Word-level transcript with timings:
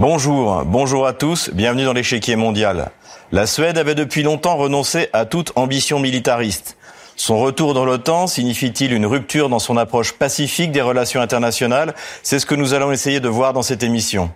Bonjour, 0.00 0.64
bonjour 0.64 1.06
à 1.06 1.12
tous, 1.12 1.50
bienvenue 1.52 1.84
dans 1.84 1.92
l'échiquier 1.92 2.34
mondial. 2.34 2.90
La 3.32 3.46
Suède 3.46 3.76
avait 3.76 3.94
depuis 3.94 4.22
longtemps 4.22 4.56
renoncé 4.56 5.10
à 5.12 5.26
toute 5.26 5.52
ambition 5.56 5.98
militariste. 5.98 6.78
Son 7.16 7.38
retour 7.38 7.74
dans 7.74 7.84
l'OTAN 7.84 8.26
signifie-t-il 8.26 8.94
une 8.94 9.04
rupture 9.04 9.50
dans 9.50 9.58
son 9.58 9.76
approche 9.76 10.14
pacifique 10.14 10.72
des 10.72 10.80
relations 10.80 11.20
internationales? 11.20 11.94
C'est 12.22 12.38
ce 12.38 12.46
que 12.46 12.54
nous 12.54 12.72
allons 12.72 12.92
essayer 12.92 13.20
de 13.20 13.28
voir 13.28 13.52
dans 13.52 13.60
cette 13.60 13.82
émission. 13.82 14.30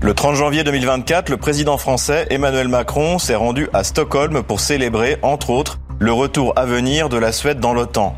Le 0.00 0.14
30 0.14 0.36
janvier 0.36 0.64
2024, 0.64 1.28
le 1.28 1.36
président 1.36 1.76
français 1.76 2.26
Emmanuel 2.30 2.68
Macron 2.68 3.18
s'est 3.18 3.34
rendu 3.34 3.68
à 3.74 3.84
Stockholm 3.84 4.42
pour 4.42 4.60
célébrer, 4.60 5.18
entre 5.20 5.50
autres, 5.50 5.80
le 5.98 6.14
retour 6.14 6.54
à 6.56 6.64
venir 6.64 7.10
de 7.10 7.18
la 7.18 7.32
Suède 7.32 7.60
dans 7.60 7.74
l'OTAN. 7.74 8.16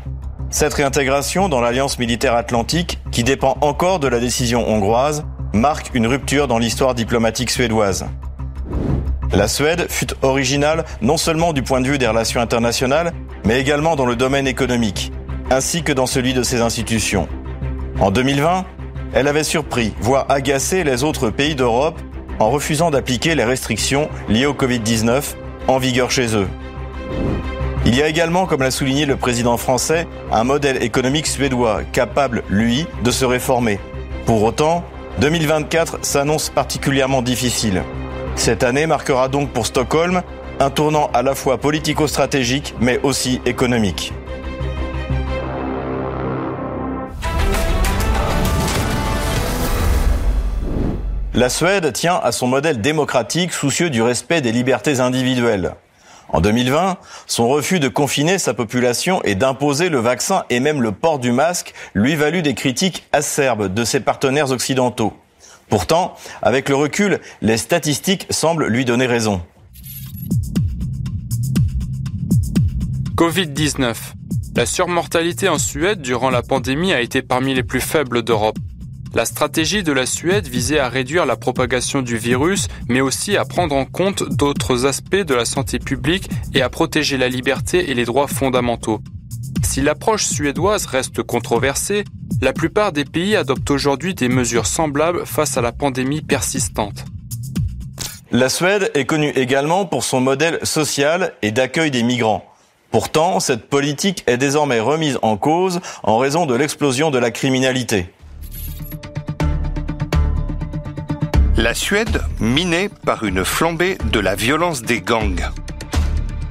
Cette 0.51 0.73
réintégration 0.73 1.47
dans 1.47 1.61
l'alliance 1.61 1.97
militaire 1.97 2.35
atlantique, 2.35 2.99
qui 3.09 3.23
dépend 3.23 3.57
encore 3.61 3.99
de 3.99 4.09
la 4.09 4.19
décision 4.19 4.67
hongroise, 4.67 5.23
marque 5.53 5.91
une 5.93 6.07
rupture 6.07 6.49
dans 6.49 6.57
l'histoire 6.57 6.93
diplomatique 6.93 7.49
suédoise. 7.49 8.05
La 9.31 9.47
Suède 9.47 9.85
fut 9.89 10.07
originale 10.21 10.83
non 11.01 11.15
seulement 11.15 11.53
du 11.53 11.63
point 11.63 11.79
de 11.79 11.87
vue 11.87 11.97
des 11.97 12.07
relations 12.07 12.41
internationales, 12.41 13.13
mais 13.45 13.61
également 13.61 13.95
dans 13.95 14.05
le 14.05 14.17
domaine 14.17 14.45
économique, 14.45 15.13
ainsi 15.49 15.83
que 15.83 15.93
dans 15.93 16.05
celui 16.05 16.33
de 16.33 16.43
ses 16.43 16.59
institutions. 16.59 17.29
En 18.01 18.11
2020, 18.11 18.65
elle 19.13 19.29
avait 19.29 19.45
surpris, 19.45 19.93
voire 20.01 20.25
agacé 20.27 20.83
les 20.83 21.05
autres 21.05 21.29
pays 21.29 21.55
d'Europe 21.55 21.99
en 22.39 22.49
refusant 22.49 22.91
d'appliquer 22.91 23.35
les 23.35 23.45
restrictions 23.45 24.09
liées 24.27 24.47
au 24.47 24.53
Covid-19 24.53 25.21
en 25.69 25.77
vigueur 25.77 26.11
chez 26.11 26.35
eux. 26.35 26.47
Il 27.83 27.95
y 27.95 28.03
a 28.03 28.07
également, 28.07 28.45
comme 28.45 28.61
l'a 28.61 28.69
souligné 28.69 29.07
le 29.07 29.15
président 29.15 29.57
français, 29.57 30.07
un 30.31 30.43
modèle 30.43 30.83
économique 30.83 31.25
suédois 31.25 31.81
capable, 31.91 32.43
lui, 32.47 32.85
de 33.03 33.09
se 33.09 33.25
réformer. 33.25 33.79
Pour 34.27 34.43
autant, 34.43 34.83
2024 35.19 35.97
s'annonce 36.03 36.51
particulièrement 36.51 37.23
difficile. 37.23 37.81
Cette 38.35 38.63
année 38.63 38.85
marquera 38.85 39.29
donc 39.29 39.49
pour 39.49 39.65
Stockholm 39.65 40.21
un 40.59 40.69
tournant 40.69 41.09
à 41.15 41.23
la 41.23 41.33
fois 41.33 41.57
politico-stratégique 41.57 42.75
mais 42.79 42.99
aussi 43.01 43.41
économique. 43.47 44.13
La 51.33 51.49
Suède 51.49 51.91
tient 51.93 52.19
à 52.21 52.31
son 52.31 52.45
modèle 52.45 52.79
démocratique 52.79 53.53
soucieux 53.53 53.89
du 53.89 54.03
respect 54.03 54.41
des 54.41 54.51
libertés 54.51 54.99
individuelles. 54.99 55.73
En 56.33 56.39
2020, 56.39 56.97
son 57.27 57.49
refus 57.49 57.79
de 57.79 57.89
confiner 57.89 58.37
sa 58.37 58.53
population 58.53 59.21
et 59.23 59.35
d'imposer 59.35 59.89
le 59.89 59.99
vaccin 59.99 60.43
et 60.49 60.59
même 60.59 60.81
le 60.81 60.93
port 60.93 61.19
du 61.19 61.31
masque 61.31 61.73
lui 61.93 62.15
valut 62.15 62.41
des 62.41 62.53
critiques 62.53 63.05
acerbes 63.11 63.73
de 63.73 63.83
ses 63.83 63.99
partenaires 63.99 64.51
occidentaux. 64.51 65.13
Pourtant, 65.69 66.15
avec 66.41 66.69
le 66.69 66.75
recul, 66.75 67.19
les 67.41 67.57
statistiques 67.57 68.27
semblent 68.29 68.67
lui 68.67 68.85
donner 68.85 69.05
raison. 69.05 69.41
Covid-19. 73.15 73.95
La 74.55 74.65
surmortalité 74.65 75.47
en 75.47 75.57
Suède 75.57 76.01
durant 76.01 76.29
la 76.29 76.41
pandémie 76.41 76.91
a 76.93 77.01
été 77.01 77.21
parmi 77.21 77.53
les 77.53 77.63
plus 77.63 77.79
faibles 77.79 78.23
d'Europe. 78.23 78.57
La 79.13 79.25
stratégie 79.25 79.83
de 79.83 79.91
la 79.91 80.05
Suède 80.05 80.47
visait 80.47 80.79
à 80.79 80.87
réduire 80.87 81.25
la 81.25 81.35
propagation 81.35 82.01
du 82.01 82.17
virus, 82.17 82.69
mais 82.87 83.01
aussi 83.01 83.35
à 83.35 83.43
prendre 83.43 83.75
en 83.75 83.83
compte 83.83 84.23
d'autres 84.23 84.85
aspects 84.85 85.15
de 85.15 85.33
la 85.33 85.43
santé 85.43 85.79
publique 85.79 86.29
et 86.53 86.61
à 86.61 86.69
protéger 86.69 87.17
la 87.17 87.27
liberté 87.27 87.91
et 87.91 87.93
les 87.93 88.05
droits 88.05 88.27
fondamentaux. 88.27 89.01
Si 89.63 89.81
l'approche 89.81 90.23
suédoise 90.23 90.85
reste 90.85 91.23
controversée, 91.23 92.05
la 92.41 92.53
plupart 92.53 92.93
des 92.93 93.03
pays 93.03 93.35
adoptent 93.35 93.71
aujourd'hui 93.71 94.15
des 94.15 94.29
mesures 94.29 94.65
semblables 94.65 95.25
face 95.25 95.57
à 95.57 95.61
la 95.61 95.73
pandémie 95.73 96.21
persistante. 96.21 97.03
La 98.31 98.47
Suède 98.47 98.91
est 98.93 99.05
connue 99.05 99.31
également 99.31 99.85
pour 99.85 100.05
son 100.05 100.21
modèle 100.21 100.57
social 100.63 101.33
et 101.41 101.51
d'accueil 101.51 101.91
des 101.91 102.03
migrants. 102.03 102.45
Pourtant, 102.91 103.41
cette 103.41 103.67
politique 103.67 104.23
est 104.25 104.37
désormais 104.37 104.79
remise 104.79 105.19
en 105.21 105.35
cause 105.35 105.81
en 106.03 106.17
raison 106.17 106.45
de 106.45 106.55
l'explosion 106.55 107.11
de 107.11 107.17
la 107.17 107.31
criminalité. 107.31 108.07
La 111.61 111.75
Suède 111.75 112.23
minée 112.39 112.89
par 113.05 113.23
une 113.23 113.45
flambée 113.45 113.95
de 114.05 114.19
la 114.19 114.33
violence 114.33 114.81
des 114.81 114.99
gangs. 114.99 115.47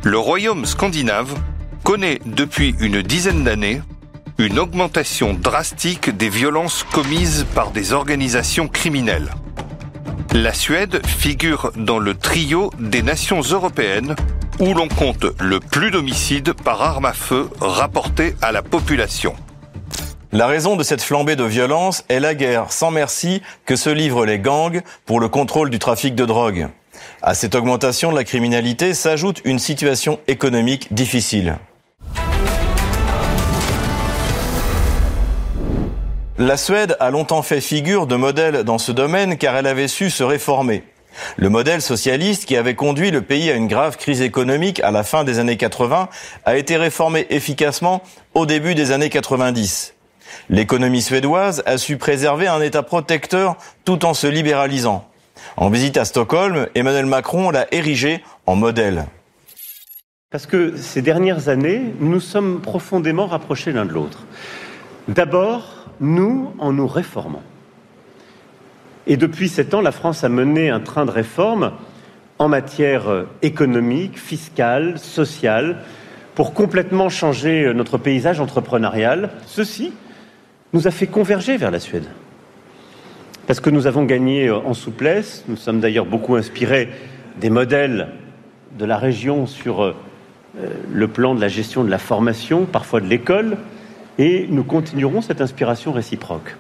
Le 0.05 0.17
royaume 0.17 0.65
scandinave 0.65 1.35
connaît 1.83 2.21
depuis 2.27 2.77
une 2.79 3.03
dizaine 3.03 3.43
d'années 3.43 3.83
une 4.39 4.61
augmentation 4.61 5.35
drastique 5.35 6.17
des 6.17 6.29
violences 6.29 6.85
commises 6.85 7.45
par 7.57 7.73
des 7.73 7.93
organisations 7.93 8.69
criminelles. 8.69 9.33
La 10.33 10.55
Suède 10.55 11.05
figure 11.05 11.73
dans 11.75 11.99
le 11.99 12.15
trio 12.15 12.71
des 12.79 13.03
nations 13.03 13.41
européennes 13.41 14.15
où 14.61 14.75
l'on 14.75 14.87
compte 14.87 15.27
le 15.41 15.59
plus 15.59 15.91
d'homicides 15.91 16.53
par 16.53 16.83
arme 16.83 17.07
à 17.07 17.15
feu 17.15 17.51
rapportés 17.61 18.37
à 18.43 18.53
la 18.53 18.63
population. 18.63 19.35
La 20.33 20.47
raison 20.47 20.77
de 20.77 20.85
cette 20.85 21.03
flambée 21.03 21.35
de 21.35 21.43
violence 21.43 22.05
est 22.09 22.21
la 22.21 22.37
guerre 22.37 22.71
sans 22.71 22.93
merci 22.93 23.43
que 23.67 23.75
se 23.75 23.91
livrent 23.91 24.25
les 24.25 24.39
gangs 24.39 24.81
pour 25.05 25.19
le 25.19 25.29
contrôle 25.29 25.71
du 25.71 25.81
trafic 25.81 26.15
de 26.15 26.25
drogue. 26.25 26.69
À 27.21 27.35
cette 27.35 27.57
augmentation 27.57 28.13
de 28.13 28.17
la 28.17 28.23
criminalité 28.23 28.95
s'ajoute 28.95 29.41
une 29.45 29.59
situation 29.59 30.21
économique 30.29 30.95
difficile. 30.95 31.59
La 36.39 36.57
Suède 36.57 36.97
a 37.01 37.11
longtemps 37.11 37.43
fait 37.43 37.61
figure 37.61 38.07
de 38.07 38.15
modèle 38.15 38.63
dans 38.63 38.79
ce 38.79 38.93
domaine 38.93 39.37
car 39.37 39.57
elle 39.57 39.67
avait 39.67 39.89
su 39.89 40.11
se 40.11 40.23
réformer. 40.23 40.85
Le 41.39 41.49
modèle 41.49 41.83
socialiste 41.83 42.45
qui 42.45 42.57
avait 42.57 42.77
conduit 42.77 43.11
le 43.11 43.23
pays 43.23 43.51
à 43.51 43.57
une 43.57 43.67
grave 43.67 43.97
crise 43.97 44.23
économique 44.23 44.79
à 44.85 44.93
la 44.93 45.03
fin 45.03 45.25
des 45.25 45.41
années 45.41 45.57
80 45.57 46.09
a 46.45 46.57
été 46.57 46.77
réformé 46.77 47.27
efficacement 47.31 48.01
au 48.35 48.47
début 48.47 48.77
des 48.77 48.93
années 48.93 49.11
90. 49.11 49.95
L'économie 50.49 51.03
suédoise 51.03 51.63
a 51.67 51.79
su 51.79 51.97
préserver 51.97 52.47
un 52.47 52.61
État 52.61 52.83
protecteur 52.83 53.57
tout 53.85 54.05
en 54.05 54.15
se 54.15 54.27
libéralisant. 54.27 55.09
En 55.57 55.71
visite 55.71 55.97
à 55.97 56.05
Stockholm, 56.05 56.67
Emmanuel 56.75 57.07
Macron 57.07 57.51
l'a 57.51 57.67
érigé 57.73 58.23
en 58.47 58.57
modèle. 58.57 59.07
Parce 60.31 60.47
que 60.47 60.77
ces 60.77 61.03
dernières 61.03 61.49
années, 61.49 61.83
nous 61.99 62.21
sommes 62.21 62.61
profondément 62.61 63.27
rapprochés 63.27 63.73
l'un 63.73 63.85
de 63.85 63.93
l'autre. 63.93 64.25
D'abord, 65.09 65.87
nous, 66.01 66.53
en 66.59 66.73
nous 66.73 66.87
réformant. 66.87 67.43
Et 69.07 69.17
depuis 69.17 69.49
sept 69.49 69.75
ans, 69.75 69.81
la 69.81 69.93
France 69.93 70.23
a 70.23 70.29
mené 70.29 70.71
un 70.71 70.81
train 70.81 71.05
de 71.05 71.11
réforme 71.11 71.73
en 72.39 72.49
matière 72.49 73.27
économique, 73.43 74.19
fiscale, 74.19 74.99
sociale, 74.99 75.79
pour 76.35 76.55
complètement 76.55 77.09
changer 77.09 77.73
notre 77.75 77.99
paysage 77.99 78.41
entrepreneurial. 78.41 79.31
Ceci 79.47 79.93
nous 80.73 80.87
a 80.87 80.91
fait 80.91 81.07
converger 81.07 81.57
vers 81.57 81.71
la 81.71 81.81
Suède. 81.81 82.07
Parce 83.47 83.61
que 83.61 83.71
nous 83.71 83.87
avons 83.87 84.05
gagné 84.05 84.51
en 84.51 84.75
souplesse, 84.75 85.45
nous 85.49 85.57
sommes 85.57 85.81
d'ailleurs 85.81 86.07
beaucoup 86.07 86.37
inspirés 86.37 86.89
des 87.41 87.51
modèles 87.51 88.09
de 88.79 88.85
la 88.85 88.97
région 88.97 89.47
sur 89.47 89.83
euh, 89.83 89.95
le 90.93 91.09
plan 91.09 91.35
de 91.35 91.41
la 91.41 91.49
gestion 91.49 91.83
de 91.83 91.91
la 91.91 91.99
formation, 91.99 92.65
parfois 92.65 93.01
de 93.01 93.07
l'école, 93.07 93.57
et 94.19 94.47
nous 94.49 94.65
continuerons 94.65 95.23
cette 95.23 95.41
inspiration 95.41 95.93
réciproque. 95.93 96.55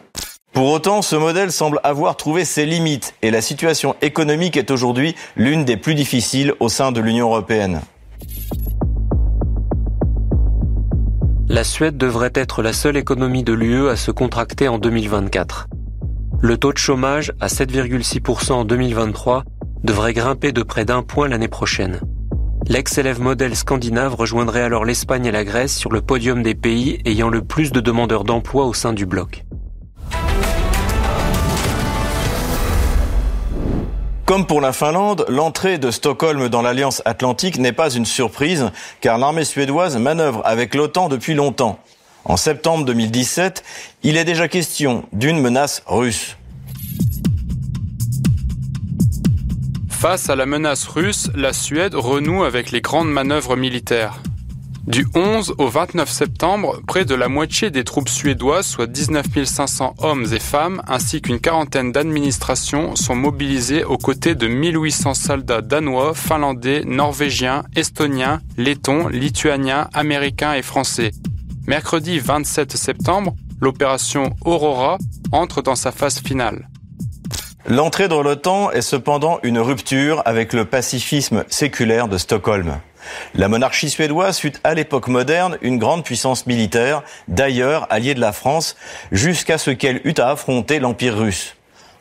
Pour 0.53 0.71
autant, 0.71 1.00
ce 1.03 1.15
modèle 1.15 1.53
semble 1.53 1.81
avoir 1.84 2.16
trouvé 2.16 2.44
ses 2.44 2.66
limites 2.66 3.15
et 3.22 3.30
la 3.30 3.41
situation 3.41 3.95
économique 4.03 4.56
est 4.56 4.71
aujourd'hui 4.71 5.15
l'une 5.36 5.65
des 5.65 5.77
plus 5.77 5.95
difficiles 5.95 6.54
au 6.59 6.68
sein 6.68 6.91
de 6.91 7.01
l'Union 7.01 7.28
européenne. 7.28 7.80
La 11.50 11.64
Suède 11.64 11.97
devrait 11.97 12.30
être 12.34 12.62
la 12.62 12.72
seule 12.72 12.97
économie 12.97 13.42
de 13.42 13.52
l'UE 13.52 13.88
à 13.88 13.97
se 13.97 14.12
contracter 14.12 14.68
en 14.68 14.78
2024. 14.78 15.66
Le 16.41 16.56
taux 16.56 16.72
de 16.72 16.78
chômage, 16.78 17.32
à 17.41 17.48
7,6% 17.48 18.52
en 18.52 18.64
2023, 18.64 19.42
devrait 19.82 20.12
grimper 20.12 20.52
de 20.52 20.62
près 20.62 20.84
d'un 20.84 21.02
point 21.02 21.26
l'année 21.26 21.48
prochaine. 21.48 21.98
L'ex-élève 22.68 23.20
modèle 23.20 23.56
scandinave 23.56 24.14
rejoindrait 24.14 24.62
alors 24.62 24.84
l'Espagne 24.84 25.26
et 25.26 25.32
la 25.32 25.42
Grèce 25.42 25.76
sur 25.76 25.91
le 25.91 26.00
podium 26.00 26.44
des 26.44 26.54
pays 26.54 27.00
ayant 27.04 27.28
le 27.28 27.42
plus 27.42 27.72
de 27.72 27.80
demandeurs 27.80 28.22
d'emploi 28.22 28.66
au 28.66 28.72
sein 28.72 28.92
du 28.92 29.04
bloc. 29.04 29.44
Comme 34.30 34.47
pour 34.47 34.60
la 34.60 34.72
Finlande, 34.72 35.24
l'entrée 35.28 35.78
de 35.78 35.91
Stockholm 35.91 36.48
dans 36.48 36.62
l'Alliance 36.62 37.03
Atlantique 37.04 37.59
n'est 37.59 37.72
pas 37.72 37.91
une 37.91 38.04
surprise, 38.04 38.71
car 39.00 39.18
l'armée 39.18 39.44
suédoise 39.44 39.97
manœuvre 39.97 40.41
avec 40.44 40.77
l'OTAN 40.77 41.09
depuis 41.09 41.34
longtemps. 41.34 41.80
En 42.24 42.36
septembre 42.36 42.84
2017, 42.84 43.65
il 44.04 44.16
est 44.16 44.24
déjà 44.24 44.47
question 44.47 45.04
d'une 45.12 45.41
menace 45.41 45.82
russe. 45.84 46.36
Face 49.88 50.30
à 50.30 50.36
la 50.36 50.47
menace 50.47 50.86
russe, 50.86 51.28
la 51.34 51.53
Suède 51.53 51.97
renoue 51.97 52.44
avec 52.44 52.71
les 52.71 52.82
grandes 52.82 53.10
manœuvres 53.10 53.56
militaires. 53.56 54.22
Du 54.86 55.06
11 55.15 55.54
au 55.59 55.68
29 55.68 56.09
septembre, 56.10 56.80
près 56.86 57.04
de 57.04 57.15
la 57.15 57.28
moitié 57.28 57.71
des 57.71 57.84
troupes 57.84 58.09
suédoises, 58.09 58.66
soit 58.66 58.86
19 58.86 59.27
500 59.44 59.94
hommes 59.98 60.27
et 60.32 60.38
femmes, 60.38 60.82
ainsi 60.88 61.21
qu'une 61.21 61.38
quarantaine 61.38 61.92
d'administrations 61.92 62.97
sont 62.97 63.15
mobilisées 63.15 63.84
aux 63.84 63.98
côtés 63.98 64.34
de 64.34 64.48
1800 64.48 65.15
soldats 65.15 65.60
danois, 65.60 66.15
finlandais, 66.15 66.82
norvégiens, 66.86 67.65
estoniens, 67.77 68.41
lettons, 68.56 69.09
lituaniens, 69.09 69.88
américains 69.92 70.54
et 70.54 70.62
français. 70.62 71.10
Mercredi 71.66 72.18
27 72.18 72.77
septembre, 72.77 73.34
l'opération 73.60 74.30
Aurora 74.44 74.97
entre 75.30 75.60
dans 75.60 75.77
sa 75.77 75.92
phase 75.92 76.21
finale. 76.21 76.68
L'entrée 77.68 78.09
dans 78.09 78.22
l'OTAN 78.22 78.71
est 78.71 78.80
cependant 78.80 79.38
une 79.42 79.59
rupture 79.59 80.22
avec 80.24 80.54
le 80.54 80.65
pacifisme 80.65 81.44
séculaire 81.48 82.09
de 82.09 82.16
Stockholm. 82.16 82.80
La 83.34 83.48
monarchie 83.48 83.91
suédoise 83.91 84.39
fut 84.39 84.54
à 84.65 84.74
l'époque 84.74 85.09
moderne 85.09 85.59
une 85.62 85.78
grande 85.78 86.04
puissance 86.04 86.47
militaire, 86.47 87.03
d'ailleurs 87.28 87.86
alliée 87.91 88.15
de 88.15 88.21
la 88.21 88.33
France, 88.33 88.77
jusqu'à 89.12 89.59
ce 89.59 89.71
qu'elle 89.71 90.01
eût 90.04 90.15
à 90.18 90.30
affronter 90.30 90.78
l'Empire 90.78 91.16
russe. 91.16 91.57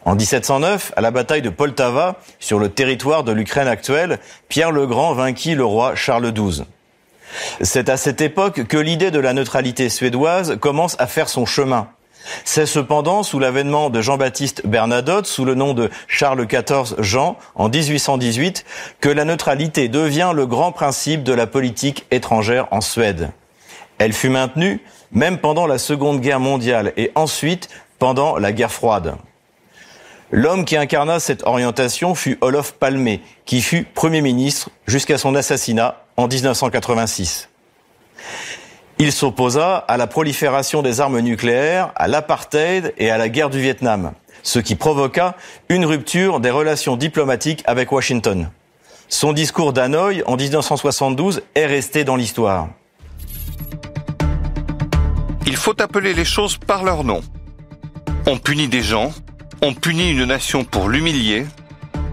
En 0.05 0.15
1709, 0.15 0.93
à 0.95 1.01
la 1.01 1.11
bataille 1.11 1.41
de 1.41 1.49
Poltava, 1.49 2.15
sur 2.39 2.57
le 2.57 2.69
territoire 2.69 3.23
de 3.23 3.31
l'Ukraine 3.31 3.67
actuelle, 3.67 4.19
Pierre 4.47 4.71
le 4.71 4.87
Grand 4.87 5.13
vainquit 5.13 5.55
le 5.55 5.65
roi 5.65 5.95
Charles 5.95 6.31
XII. 6.31 6.63
C'est 7.61 7.89
à 7.89 7.97
cette 7.97 8.21
époque 8.21 8.63
que 8.63 8.77
l'idée 8.77 9.11
de 9.11 9.19
la 9.19 9.33
neutralité 9.33 9.89
suédoise 9.89 10.57
commence 10.59 10.95
à 10.99 11.07
faire 11.07 11.29
son 11.29 11.45
chemin. 11.45 11.89
C'est 12.45 12.65
cependant 12.65 13.23
sous 13.23 13.39
l'avènement 13.39 13.89
de 13.89 14.01
Jean-Baptiste 14.01 14.65
Bernadotte, 14.65 15.25
sous 15.25 15.45
le 15.45 15.55
nom 15.55 15.73
de 15.73 15.89
Charles 16.07 16.45
XIV 16.45 16.95
Jean, 16.99 17.37
en 17.55 17.69
1818, 17.69 18.65
que 18.99 19.09
la 19.09 19.25
neutralité 19.25 19.87
devient 19.87 20.31
le 20.33 20.45
grand 20.45 20.71
principe 20.71 21.23
de 21.23 21.33
la 21.33 21.47
politique 21.47 22.05
étrangère 22.11 22.67
en 22.71 22.81
Suède. 22.81 23.31
Elle 23.97 24.13
fut 24.13 24.29
maintenue 24.29 24.81
même 25.11 25.39
pendant 25.39 25.65
la 25.65 25.77
Seconde 25.77 26.21
Guerre 26.21 26.39
mondiale 26.39 26.93
et 26.97 27.11
ensuite 27.15 27.69
pendant 27.97 28.37
la 28.37 28.51
guerre 28.51 28.71
froide. 28.71 29.15
L'homme 30.31 30.63
qui 30.63 30.77
incarna 30.77 31.19
cette 31.19 31.43
orientation 31.43 32.13
fut 32.13 32.37
Olof 32.41 32.73
Palme, 32.73 33.17
qui 33.45 33.61
fut 33.61 33.83
Premier 33.83 34.21
ministre 34.21 34.69
jusqu'à 34.85 35.17
son 35.17 35.33
assassinat 35.33 36.03
en 36.17 36.27
1986. 36.27 37.49
Il 39.01 39.13
s'opposa 39.13 39.77
à 39.77 39.95
la 39.95 40.07
prolifération 40.07 40.81
des 40.81 40.99
armes 40.99 41.21
nucléaires, 41.21 41.93
à 41.95 42.09
l'apartheid 42.09 42.93
et 42.97 43.09
à 43.09 43.17
la 43.17 43.29
guerre 43.29 43.49
du 43.49 43.61
Vietnam, 43.61 44.11
ce 44.43 44.59
qui 44.59 44.75
provoqua 44.75 45.37
une 45.69 45.85
rupture 45.85 46.41
des 46.41 46.49
relations 46.49 46.97
diplomatiques 46.97 47.63
avec 47.65 47.93
Washington. 47.93 48.51
Son 49.07 49.31
discours 49.31 49.71
d'Hanoï 49.71 50.21
en 50.25 50.35
1972 50.35 51.43
est 51.55 51.65
resté 51.65 52.03
dans 52.03 52.17
l'histoire. 52.17 52.67
Il 55.47 55.55
faut 55.55 55.81
appeler 55.81 56.13
les 56.13 56.25
choses 56.25 56.57
par 56.57 56.83
leur 56.83 57.05
nom. 57.05 57.21
On 58.27 58.37
punit 58.37 58.67
des 58.67 58.83
gens, 58.83 59.13
on 59.61 59.73
punit 59.73 60.11
une 60.11 60.25
nation 60.25 60.65
pour 60.65 60.89
l'humilier, 60.89 61.45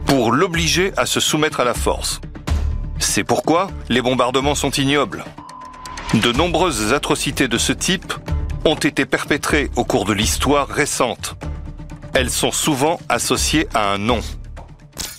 pour 0.06 0.30
l'obliger 0.30 0.92
à 0.96 1.04
se 1.04 1.18
soumettre 1.18 1.58
à 1.58 1.64
la 1.64 1.74
force. 1.74 2.20
C'est 3.00 3.24
pourquoi 3.24 3.70
les 3.88 4.02
bombardements 4.02 4.54
sont 4.54 4.70
ignobles. 4.70 5.24
De 6.14 6.30
nombreuses 6.32 6.92
atrocités 6.92 7.48
de 7.48 7.58
ce 7.58 7.72
type 7.72 8.14
ont 8.64 8.76
été 8.76 9.06
perpétrées 9.06 9.70
au 9.74 9.84
cours 9.84 10.04
de 10.04 10.12
l'histoire 10.12 10.68
récente. 10.68 11.34
Elles 12.14 12.30
sont 12.30 12.52
souvent 12.52 13.00
associées 13.08 13.66
à 13.74 13.92
un 13.92 13.98
nom. 13.98 14.20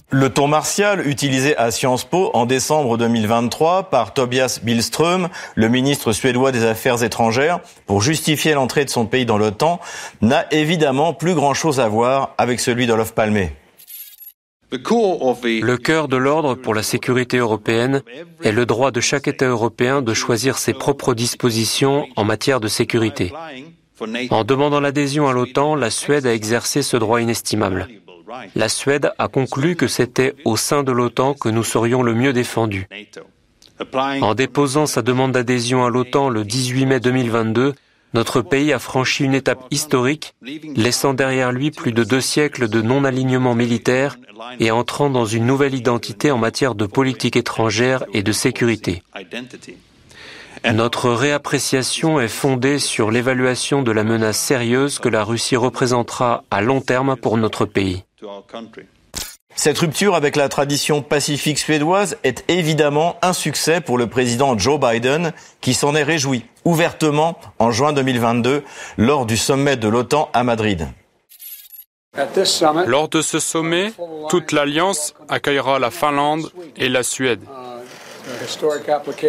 Le 0.10 0.30
ton 0.30 0.48
martial 0.48 1.06
utilisé 1.06 1.58
à 1.58 1.72
Sciences 1.72 2.06
Po 2.06 2.32
en 2.34 2.46
décembre 2.46 2.98
2023 2.98 3.90
par 3.90 4.14
Tobias 4.14 4.62
Billström, 4.64 5.28
le 5.56 5.68
ministre 5.68 6.14
suédois 6.14 6.54
des 6.54 6.64
Affaires 6.64 7.04
étrangères, 7.04 7.60
pour 7.86 8.02
justifier 8.02 8.54
l'entrée 8.54 8.86
de 8.86 8.90
son 8.90 9.06
pays 9.06 9.26
dans 9.26 9.38
l'OTAN, 9.38 9.82
n'a 10.22 10.46
évidemment 10.52 11.14
plus 11.14 11.36
grand-chose 11.36 11.82
à 11.82 11.90
voir 11.90 12.34
avec 12.38 12.62
celui 12.62 12.88
d'Olof 12.88 13.14
Palme. 13.14 13.50
Le 14.72 15.76
cœur 15.78 16.08
de 16.10 16.18
l'ordre 16.18 16.56
pour 16.56 16.74
la 16.74 16.84
sécurité 16.84 17.38
européenne 17.38 18.02
est 18.44 18.52
le 18.52 18.66
droit 18.66 18.92
de 18.92 19.00
chaque 19.00 19.28
État 19.30 19.48
européen 19.48 20.02
de 20.02 20.14
choisir 20.14 20.58
ses 20.58 20.74
propres 20.74 21.14
dispositions 21.14 22.08
en 22.18 22.26
matière 22.26 22.60
de 22.60 22.68
sécurité. 22.68 23.32
En 24.30 24.44
demandant 24.44 24.82
l'adhésion 24.82 25.28
à 25.28 25.34
l'OTAN, 25.34 25.76
la 25.76 25.90
Suède 25.90 26.28
a 26.28 26.34
exercé 26.34 26.82
ce 26.82 26.98
droit 26.98 27.22
inestimable. 27.22 27.88
La 28.56 28.68
Suède 28.68 29.12
a 29.18 29.28
conclu 29.30 29.76
que 29.76 29.88
c'était 29.88 30.36
au 30.44 30.58
sein 30.58 30.84
de 30.84 30.92
l'OTAN 30.92 31.34
que 31.34 31.50
nous 31.50 31.64
serions 31.64 32.04
le 32.04 32.14
mieux 32.14 32.34
défendus. 32.34 32.88
En 33.96 34.36
déposant 34.36 34.86
sa 34.86 35.02
demande 35.02 35.32
d'adhésion 35.32 35.86
à 35.86 35.90
l'OTAN 35.90 36.30
le 36.30 36.44
18 36.44 36.86
mai 36.86 37.00
2022, 37.00 37.74
notre 38.14 38.42
pays 38.42 38.74
a 38.74 38.80
franchi 38.80 39.24
une 39.24 39.34
étape 39.34 39.66
historique, 39.72 40.34
laissant 40.76 41.14
derrière 41.14 41.52
lui 41.52 41.72
plus 41.72 41.92
de 41.92 42.04
deux 42.04 42.22
siècles 42.22 42.68
de 42.68 42.82
non-alignement 42.82 43.56
militaire 43.56 44.18
et 44.60 44.72
entrant 44.72 45.10
dans 45.10 45.26
une 45.26 45.46
nouvelle 45.46 45.76
identité 45.76 46.32
en 46.32 46.38
matière 46.38 46.76
de 46.76 46.86
politique 46.86 47.36
étrangère 47.36 48.06
et 48.14 48.24
de 48.24 48.32
sécurité. 48.32 49.04
Notre 50.74 51.12
réappréciation 51.12 52.20
est 52.20 52.28
fondée 52.28 52.80
sur 52.80 53.12
l'évaluation 53.12 53.84
de 53.84 53.92
la 53.92 54.04
menace 54.04 54.40
sérieuse 54.40 55.00
que 55.00 55.10
la 55.10 55.24
Russie 55.24 55.56
représentera 55.56 56.44
à 56.50 56.62
long 56.62 56.82
terme 56.82 57.16
pour 57.16 57.38
notre 57.38 57.66
pays. 57.66 58.04
Cette 59.58 59.80
rupture 59.80 60.14
avec 60.14 60.36
la 60.36 60.50
tradition 60.50 61.02
pacifique 61.02 61.58
suédoise 61.58 62.18
est 62.24 62.46
évidemment 62.48 63.18
un 63.24 63.34
succès 63.34 63.82
pour 63.82 63.98
le 63.98 64.06
président 64.06 64.56
Joe 64.56 64.80
Biden, 64.80 65.34
qui 65.62 65.74
s'en 65.74 65.96
est 65.96 66.04
réjoui 66.04 66.46
ouvertement 66.64 67.40
en 67.58 67.72
juin 67.72 67.92
2022 67.92 68.64
lors 68.98 69.26
du 69.26 69.36
sommet 69.36 69.76
de 69.76 69.88
l'OTAN 69.88 70.30
à 70.34 70.44
Madrid. 70.44 70.88
Lors 72.86 73.10
de 73.10 73.22
ce 73.24 73.40
sommet, 73.40 73.94
toute 74.30 74.52
l'Alliance 74.52 75.16
accueillera 75.28 75.80
la 75.80 75.90
Finlande 75.90 76.52
et 76.76 76.88
la 76.88 77.02
Suède. 77.02 77.42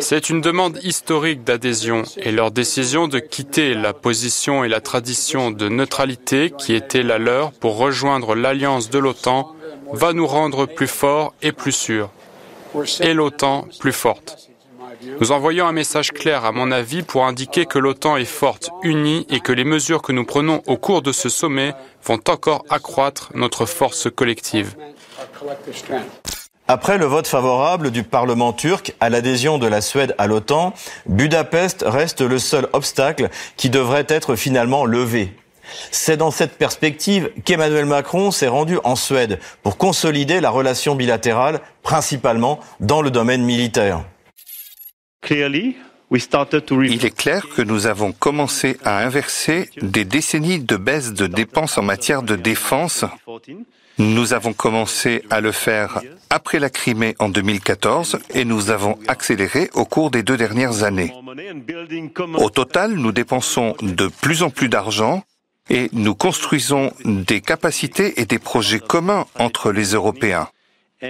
C'est 0.01 0.29
une 0.29 0.43
demande 0.43 0.79
historique 0.83 1.43
d'adhésion 1.43 2.03
et 2.19 2.33
leur 2.33 2.51
décision 2.51 3.09
de 3.09 3.19
quitter 3.19 3.73
la 3.73 3.95
position 3.95 4.63
et 4.63 4.69
la 4.69 4.81
tradition 4.81 5.51
de 5.51 5.69
neutralité 5.71 6.53
qui 6.59 6.75
était 6.75 7.03
la 7.03 7.17
leur 7.17 7.53
pour 7.53 7.79
rejoindre 7.79 8.35
l'alliance 8.35 8.91
de 8.91 8.99
l'OTAN 8.99 9.55
va 9.93 10.12
nous 10.12 10.27
rendre 10.27 10.67
plus 10.67 10.86
forts 10.86 11.34
et 11.43 11.53
plus 11.53 11.72
sûrs, 11.72 12.10
et 13.01 13.15
l'OTAN 13.15 13.67
plus 13.81 13.93
forte. 13.93 14.48
Nous 15.20 15.32
envoyons 15.32 15.67
un 15.67 15.72
message 15.72 16.13
clair, 16.13 16.44
à 16.44 16.53
mon 16.53 16.70
avis, 16.70 17.03
pour 17.03 17.27
indiquer 17.27 17.67
que 17.67 17.79
l'OTAN 17.79 18.17
est 18.17 18.24
forte, 18.24 18.70
unie 18.82 19.27
et 19.31 19.41
que 19.41 19.53
les 19.53 19.65
mesures 19.65 20.03
que 20.03 20.13
nous 20.13 20.24
prenons 20.24 20.63
au 20.67 20.77
cours 20.77 21.03
de 21.03 21.13
ce 21.13 21.29
sommet 21.29 21.74
vont 22.05 22.20
encore 22.29 22.65
accroître 22.70 23.31
notre 23.34 23.67
force 23.67 24.08
collective. 24.10 24.77
Après 26.70 26.98
le 26.98 27.06
vote 27.06 27.27
favorable 27.27 27.91
du 27.91 28.03
Parlement 28.03 28.53
turc 28.53 28.94
à 29.01 29.08
l'adhésion 29.08 29.58
de 29.58 29.67
la 29.67 29.81
Suède 29.81 30.15
à 30.19 30.27
l'OTAN, 30.27 30.74
Budapest 31.06 31.84
reste 31.86 32.20
le 32.20 32.39
seul 32.39 32.69
obstacle 32.72 33.31
qui 33.56 33.70
devrait 33.70 34.06
être 34.08 34.36
finalement 34.36 34.84
levé. 34.84 35.32
C'est 35.91 36.17
dans 36.17 36.31
cette 36.31 36.58
perspective 36.58 37.31
qu'Emmanuel 37.44 37.87
Macron 37.87 38.31
s'est 38.31 38.48
rendu 38.48 38.79
en 38.84 38.96
Suède 38.96 39.39
pour 39.63 39.77
consolider 39.77 40.41
la 40.41 40.51
relation 40.51 40.94
bilatérale, 40.94 41.60
principalement 41.82 42.60
dans 42.81 43.03
le 43.03 43.10
domaine 43.10 43.43
militaire. 43.43 44.05
Il 45.31 47.05
est 47.05 47.17
clair 47.17 47.46
que 47.55 47.63
nous 47.63 47.87
avons 47.87 48.13
commencé 48.13 48.79
à 48.84 49.05
inverser 49.05 49.69
des 49.82 50.05
décennies 50.05 50.60
de 50.60 50.77
baisse 50.77 51.13
de 51.13 51.27
dépenses 51.27 51.77
en 51.77 51.82
matière 51.82 52.22
de 52.22 52.34
défense. 52.34 53.05
Nous 53.98 54.32
avons 54.32 54.53
commencé 54.53 55.25
à 55.29 55.41
le 55.41 55.51
faire 55.51 56.01
après 56.31 56.60
la 56.60 56.70
Crimée 56.70 57.17
en 57.19 57.29
2014 57.29 58.20
et 58.32 58.44
nous 58.44 58.70
avons 58.70 58.96
accéléré 59.08 59.70
au 59.75 59.84
cours 59.84 60.10
des 60.10 60.22
deux 60.22 60.37
dernières 60.37 60.84
années. 60.84 61.13
Au 62.37 62.48
total, 62.48 62.93
nous 62.93 63.13
dépensons 63.13 63.75
de 63.82 64.06
plus 64.06 64.43
en 64.43 64.51
plus 64.51 64.69
d'argent 64.69 65.25
et 65.70 65.89
nous 65.93 66.15
construisons 66.15 66.93
des 67.05 67.41
capacités 67.41 68.20
et 68.20 68.27
des 68.27 68.39
projets 68.39 68.81
communs 68.81 69.27
entre 69.39 69.72
les 69.72 69.93
Européens. 69.93 70.48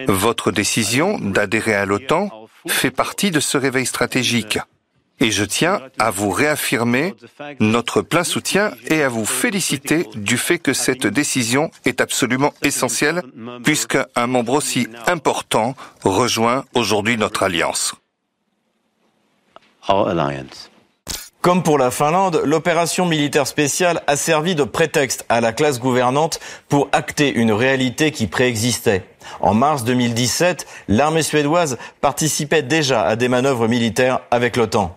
Votre 0.07 0.51
décision 0.53 1.19
d'adhérer 1.19 1.75
à 1.75 1.87
l'OTAN 1.87 2.31
fait 2.67 2.91
partie 2.91 3.31
de 3.31 3.41
ce 3.41 3.57
réveil 3.57 3.87
stratégique. 3.87 4.59
Et 5.21 5.33
je 5.33 5.45
tiens 5.45 5.81
à 5.99 6.11
vous 6.11 6.31
réaffirmer 6.31 7.15
notre 7.59 8.03
plein 8.03 8.23
soutien 8.23 8.71
et 8.87 9.03
à 9.03 9.09
vous 9.09 9.27
féliciter 9.27 10.07
du 10.15 10.37
fait 10.37 10.59
que 10.59 10.73
cette 10.73 11.07
décision 11.09 11.71
est 11.85 12.01
absolument 12.01 12.55
essentielle 12.63 13.23
puisqu'un 13.65 14.07
membre 14.27 14.53
aussi 14.53 14.87
important 15.07 15.75
rejoint 16.05 16.65
aujourd'hui 16.75 17.17
notre 17.17 17.43
alliance. 17.43 17.95
Comme 21.41 21.63
pour 21.63 21.79
la 21.79 21.93
Finlande, 21.93 22.43
l'opération 22.45 23.07
militaire 23.07 23.47
spéciale 23.47 24.03
a 24.09 24.17
servi 24.17 24.57
de 24.57 24.65
prétexte 24.65 25.25
à 25.29 25.41
la 25.41 25.53
classe 25.53 25.79
gouvernante 25.79 26.41
pour 26.69 26.89
acter 26.91 27.33
une 27.33 27.53
réalité 27.53 28.11
qui 28.11 28.27
préexistait. 28.27 29.05
En 29.41 29.55
mars 29.55 29.85
2017, 29.85 30.67
l'armée 30.89 31.23
suédoise 31.23 31.79
participait 32.01 32.63
déjà 32.63 33.03
à 33.03 33.15
des 33.15 33.29
manœuvres 33.29 33.69
militaires 33.69 34.21
avec 34.33 34.57
l'OTAN. 34.57 34.97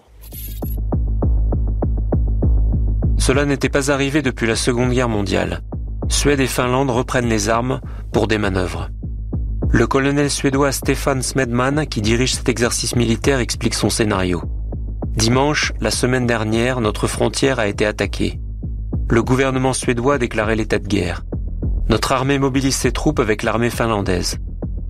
Cela 3.20 3.46
n'était 3.46 3.70
pas 3.70 3.92
arrivé 3.92 4.24
depuis 4.24 4.48
la 4.48 4.56
Seconde 4.56 4.92
Guerre 4.92 5.10
mondiale. 5.10 5.62
Suède 6.10 6.40
et 6.40 6.48
Finlande 6.48 6.90
reprennent 6.90 7.30
les 7.30 7.50
armes 7.50 7.82
pour 8.12 8.28
des 8.28 8.40
manœuvres. 8.40 8.90
Le 9.70 9.86
colonel 9.86 10.32
suédois 10.32 10.72
Stefan 10.72 11.22
Smedman, 11.22 11.86
qui 11.86 12.02
dirige 12.02 12.34
cet 12.34 12.50
exercice 12.50 12.96
militaire, 12.96 13.40
explique 13.40 13.76
son 13.76 13.92
scénario. 13.92 14.42
Dimanche, 15.16 15.74
la 15.82 15.92
semaine 15.92 16.26
dernière, 16.26 16.80
notre 16.80 17.06
frontière 17.06 17.60
a 17.60 17.68
été 17.68 17.86
attaquée. 17.86 18.40
Le 19.10 19.22
gouvernement 19.22 19.74
suédois 19.74 20.16
a 20.16 20.18
déclaré 20.18 20.56
l'état 20.56 20.80
de 20.80 20.88
guerre. 20.88 21.24
Notre 21.90 22.14
armée 22.14 22.40
mobilise 22.40 22.78
ses 22.78 22.94
troupes 22.94 23.20
avec 23.20 23.44
l'armée 23.44 23.70
finlandaise. 23.70 24.38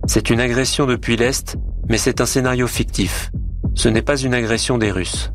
C'est 0.06 0.30
une 0.30 0.40
agression 0.40 0.86
depuis 0.86 1.16
l'Est, 1.16 1.56
mais 1.88 1.98
c'est 1.98 2.20
un 2.20 2.26
scénario 2.26 2.68
fictif. 2.68 3.32
Ce 3.74 3.88
n'est 3.88 4.02
pas 4.02 4.16
une 4.16 4.32
agression 4.32 4.78
des 4.78 4.92
Russes. 4.92 5.32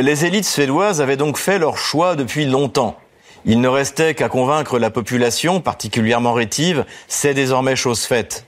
Les 0.00 0.24
élites 0.24 0.46
suédoises 0.46 1.00
avaient 1.00 1.16
donc 1.16 1.36
fait 1.36 1.58
leur 1.58 1.76
choix 1.76 2.14
depuis 2.14 2.46
longtemps. 2.46 2.96
Il 3.44 3.60
ne 3.60 3.68
restait 3.68 4.14
qu'à 4.14 4.28
convaincre 4.28 4.78
la 4.78 4.90
population, 4.90 5.60
particulièrement 5.60 6.34
rétive, 6.34 6.84
c'est 7.08 7.34
désormais 7.34 7.74
chose 7.74 8.02
faite. 8.02 8.46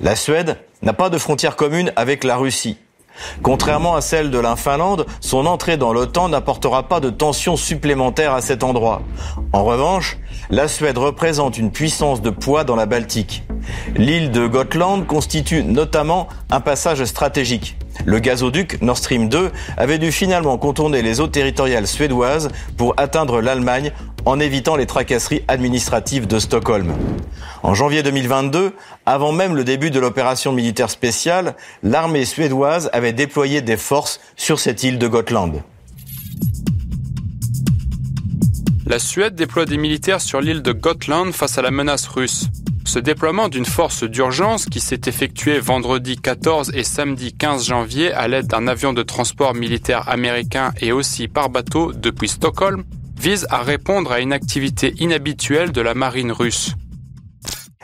La 0.00 0.16
Suède 0.16 0.58
n'a 0.82 0.94
pas 0.94 1.10
de 1.10 1.18
frontière 1.18 1.54
commune 1.54 1.92
avec 1.94 2.24
la 2.24 2.36
Russie. 2.36 2.78
Contrairement 3.42 3.94
à 3.94 4.00
celle 4.00 4.30
de 4.30 4.38
la 4.38 4.56
Finlande, 4.56 5.06
son 5.20 5.46
entrée 5.46 5.76
dans 5.76 5.92
l'OTAN 5.92 6.28
n'apportera 6.28 6.84
pas 6.84 7.00
de 7.00 7.10
tensions 7.10 7.56
supplémentaires 7.56 8.34
à 8.34 8.40
cet 8.40 8.62
endroit. 8.64 9.02
En 9.52 9.64
revanche, 9.64 10.18
la 10.50 10.68
Suède 10.68 10.98
représente 10.98 11.58
une 11.58 11.70
puissance 11.70 12.22
de 12.22 12.30
poids 12.30 12.64
dans 12.64 12.76
la 12.76 12.86
Baltique. 12.86 13.44
L'île 13.96 14.30
de 14.30 14.46
Gotland 14.46 15.06
constitue 15.06 15.62
notamment 15.62 16.28
un 16.50 16.60
passage 16.60 17.04
stratégique. 17.04 17.76
Le 18.06 18.18
gazoduc 18.18 18.80
Nord 18.80 18.96
Stream 18.96 19.28
2 19.28 19.50
avait 19.76 19.98
dû 19.98 20.10
finalement 20.10 20.56
contourner 20.56 21.02
les 21.02 21.20
eaux 21.20 21.26
territoriales 21.26 21.86
suédoises 21.86 22.48
pour 22.76 22.94
atteindre 22.96 23.40
l'Allemagne 23.40 23.92
en 24.24 24.40
évitant 24.40 24.76
les 24.76 24.86
tracasseries 24.86 25.42
administratives 25.48 26.26
de 26.26 26.38
Stockholm. 26.38 26.92
En 27.62 27.74
janvier 27.74 28.02
2022, 28.02 28.72
avant 29.06 29.32
même 29.32 29.54
le 29.54 29.64
début 29.64 29.90
de 29.90 30.00
l'opération 30.00 30.52
militaire 30.52 30.90
spéciale, 30.90 31.56
l'armée 31.82 32.24
suédoise 32.24 32.90
avait 32.92 33.12
déployé 33.12 33.60
des 33.60 33.76
forces 33.76 34.20
sur 34.36 34.58
cette 34.58 34.82
île 34.82 34.98
de 34.98 35.08
Gotland. 35.08 35.62
La 38.86 38.98
Suède 38.98 39.34
déploie 39.34 39.66
des 39.66 39.76
militaires 39.76 40.20
sur 40.20 40.40
l'île 40.40 40.62
de 40.62 40.72
Gotland 40.72 41.32
face 41.32 41.58
à 41.58 41.62
la 41.62 41.70
menace 41.70 42.08
russe. 42.08 42.46
Ce 42.84 42.98
déploiement 42.98 43.48
d'une 43.48 43.66
force 43.66 44.02
d'urgence 44.02 44.66
qui 44.66 44.80
s'est 44.80 45.02
effectué 45.06 45.60
vendredi 45.60 46.16
14 46.16 46.72
et 46.74 46.82
samedi 46.82 47.32
15 47.32 47.66
janvier 47.66 48.12
à 48.12 48.26
l'aide 48.26 48.48
d'un 48.48 48.66
avion 48.66 48.92
de 48.92 49.02
transport 49.02 49.54
militaire 49.54 50.08
américain 50.08 50.72
et 50.80 50.90
aussi 50.90 51.28
par 51.28 51.50
bateau 51.50 51.92
depuis 51.92 52.28
Stockholm 52.28 52.82
vise 53.20 53.46
à 53.50 53.58
répondre 53.58 54.12
à 54.12 54.20
une 54.20 54.32
activité 54.32 54.94
inhabituelle 54.98 55.72
de 55.72 55.82
la 55.82 55.92
marine 55.92 56.32
russe. 56.32 56.74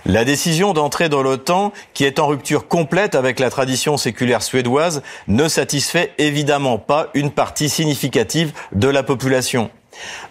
La 0.06 0.24
décision 0.24 0.72
d'entrer 0.72 1.10
dans 1.10 1.22
l'OTAN, 1.22 1.72
qui 1.92 2.04
est 2.04 2.18
en 2.18 2.26
rupture 2.26 2.68
complète 2.68 3.14
avec 3.14 3.38
la 3.38 3.50
tradition 3.50 3.98
séculaire 3.98 4.42
suédoise, 4.42 5.02
ne 5.28 5.46
satisfait 5.46 6.12
évidemment 6.16 6.78
pas 6.78 7.10
une 7.12 7.30
partie 7.30 7.68
significative 7.68 8.52
de 8.72 8.88
la 8.88 9.02
population. 9.02 9.70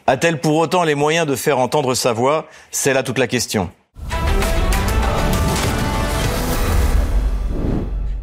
A-t-elle 0.07 0.41
pour 0.41 0.55
autant 0.55 0.83
les 0.83 0.95
moyens 0.95 1.27
de 1.27 1.35
faire 1.35 1.59
entendre 1.59 1.93
sa 1.93 2.11
voix? 2.11 2.47
C'est 2.71 2.93
là 2.93 3.03
toute 3.03 3.19
la 3.19 3.27
question. 3.27 3.69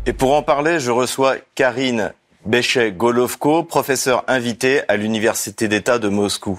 Et 0.04 0.12
pour 0.12 0.34
en 0.34 0.42
parler, 0.42 0.80
je 0.80 0.90
reçois 0.90 1.36
Karine 1.54 2.12
Béchet-Golovko, 2.44 3.62
professeure 3.62 4.24
invitée 4.26 4.80
à 4.88 4.96
l'Université 4.96 5.68
d'État 5.68 6.00
de 6.00 6.08
Moscou. 6.08 6.58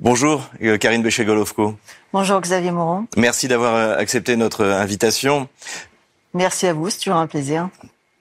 Bonjour, 0.00 0.48
euh, 0.62 0.78
Karine 0.78 1.02
Béchet-Golovko. 1.02 1.74
Bonjour, 2.12 2.40
Xavier 2.40 2.70
Moron. 2.70 3.06
Merci 3.16 3.48
d'avoir 3.48 3.74
euh, 3.74 3.96
accepté 3.96 4.36
notre 4.36 4.64
invitation. 4.64 5.48
Merci 6.34 6.68
à 6.68 6.72
vous, 6.72 6.88
c'est 6.88 6.98
toujours 6.98 7.18
un 7.18 7.26
plaisir. 7.26 7.68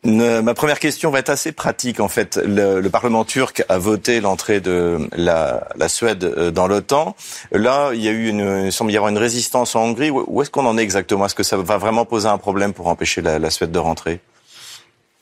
ma 0.03 0.53
première 0.55 0.79
question 0.79 1.11
va 1.11 1.19
être 1.19 1.29
assez 1.29 1.51
pratique 1.51 1.99
en 1.99 2.07
fait. 2.07 2.39
Le, 2.43 2.87
Parlement 2.89 3.25
turc 3.25 3.63
a 3.69 3.77
voté 3.77 4.21
l'entrée 4.21 4.59
de 4.59 5.07
la, 5.15 5.67
Suède 5.87 6.23
euh, 6.23 6.49
dans 6.49 6.67
l'OTAN. 6.67 7.15
Là, 7.51 7.91
il 7.93 8.01
y 8.01 8.07
a 8.07 8.11
eu 8.11 8.27
une, 8.27 8.65
il 8.65 8.71
semble 8.71 8.91
y 8.91 8.97
avoir 8.97 9.11
une 9.11 9.19
résistance 9.19 9.75
en 9.75 9.83
Hongrie. 9.83 10.09
Où 10.09 10.41
est-ce 10.41 10.49
qu'on 10.49 10.65
en 10.65 10.79
est 10.79 10.83
exactement? 10.83 11.27
Est-ce 11.27 11.35
que 11.35 11.43
ça 11.43 11.57
va 11.57 11.77
vraiment 11.77 12.05
poser 12.05 12.27
un 12.27 12.39
problème 12.39 12.73
pour 12.73 12.87
empêcher 12.87 13.21
la 13.21 13.49
Suède 13.51 13.71
de 13.71 13.79
rentrer? 13.79 14.19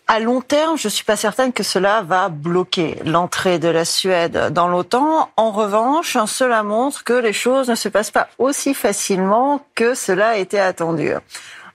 À 0.08 0.20
long 0.20 0.42
terme, 0.42 0.78
je 0.78 0.88
suis 0.88 1.04
pas 1.04 1.16
certaine 1.16 1.52
que 1.52 1.64
cela 1.64 2.02
va 2.02 2.30
bloquer 2.30 3.00
l'entrée 3.06 3.60
de 3.60 3.68
la 3.68 3.86
Suède 3.86 4.50
dans 4.52 4.68
l'OTAN. 4.68 5.30
En 5.36 5.52
revanche, 5.52 6.18
cela 6.28 6.64
montre 6.64 7.04
que 7.04 7.14
les 7.14 7.34
choses 7.34 7.70
ne 7.70 7.76
se 7.76 7.90
passent 7.90 8.12
pas 8.12 8.28
aussi 8.38 8.74
facilement 8.74 9.66
que 9.74 9.96
cela 9.96 10.30
a 10.30 10.36
été 10.38 10.60
attendu. 10.60 11.14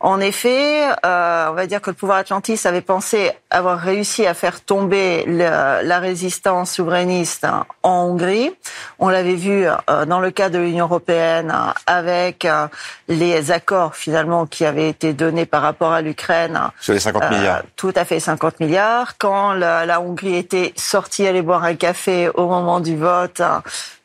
En 0.02 0.18
effet, 0.18 0.88
euh, 1.04 1.48
on 1.50 1.52
va 1.52 1.66
dire 1.66 1.82
que 1.82 1.90
le 1.90 1.94
pouvoir 1.94 2.16
atlantiste 2.16 2.64
avait 2.64 2.80
pensé 2.80 3.32
avoir 3.50 3.78
réussi 3.78 4.26
à 4.26 4.32
faire 4.32 4.62
tomber 4.62 5.26
la 5.26 5.98
résistance 5.98 6.72
souverainiste 6.72 7.46
en 7.82 8.04
Hongrie. 8.06 8.50
On 8.98 9.10
l'avait 9.10 9.34
vu 9.34 9.66
euh, 9.66 10.06
dans 10.06 10.20
le 10.20 10.30
cas 10.30 10.48
de 10.48 10.58
l'Union 10.58 10.86
européenne 10.86 11.54
avec 11.86 12.46
euh, 12.46 12.66
les 13.08 13.50
accords 13.50 13.94
finalement 13.94 14.46
qui 14.46 14.64
avaient 14.64 14.88
été 14.88 15.12
donnés 15.12 15.44
par 15.44 15.60
rapport 15.60 15.92
à 15.92 16.00
l'Ukraine. 16.00 16.58
Sur 16.80 16.94
les 16.94 17.00
50 17.00 17.30
milliards. 17.30 17.62
Tout 17.76 17.92
à 17.94 18.06
fait 18.06 18.20
50 18.20 18.58
milliards. 18.60 19.18
Quand 19.18 19.52
la, 19.52 19.84
la 19.84 20.00
Hongrie 20.00 20.36
était 20.36 20.72
sortie 20.76 21.26
aller 21.26 21.42
boire 21.42 21.64
un 21.64 21.74
café 21.74 22.30
au 22.32 22.46
moment 22.46 22.80
du 22.80 22.96
vote 22.96 23.42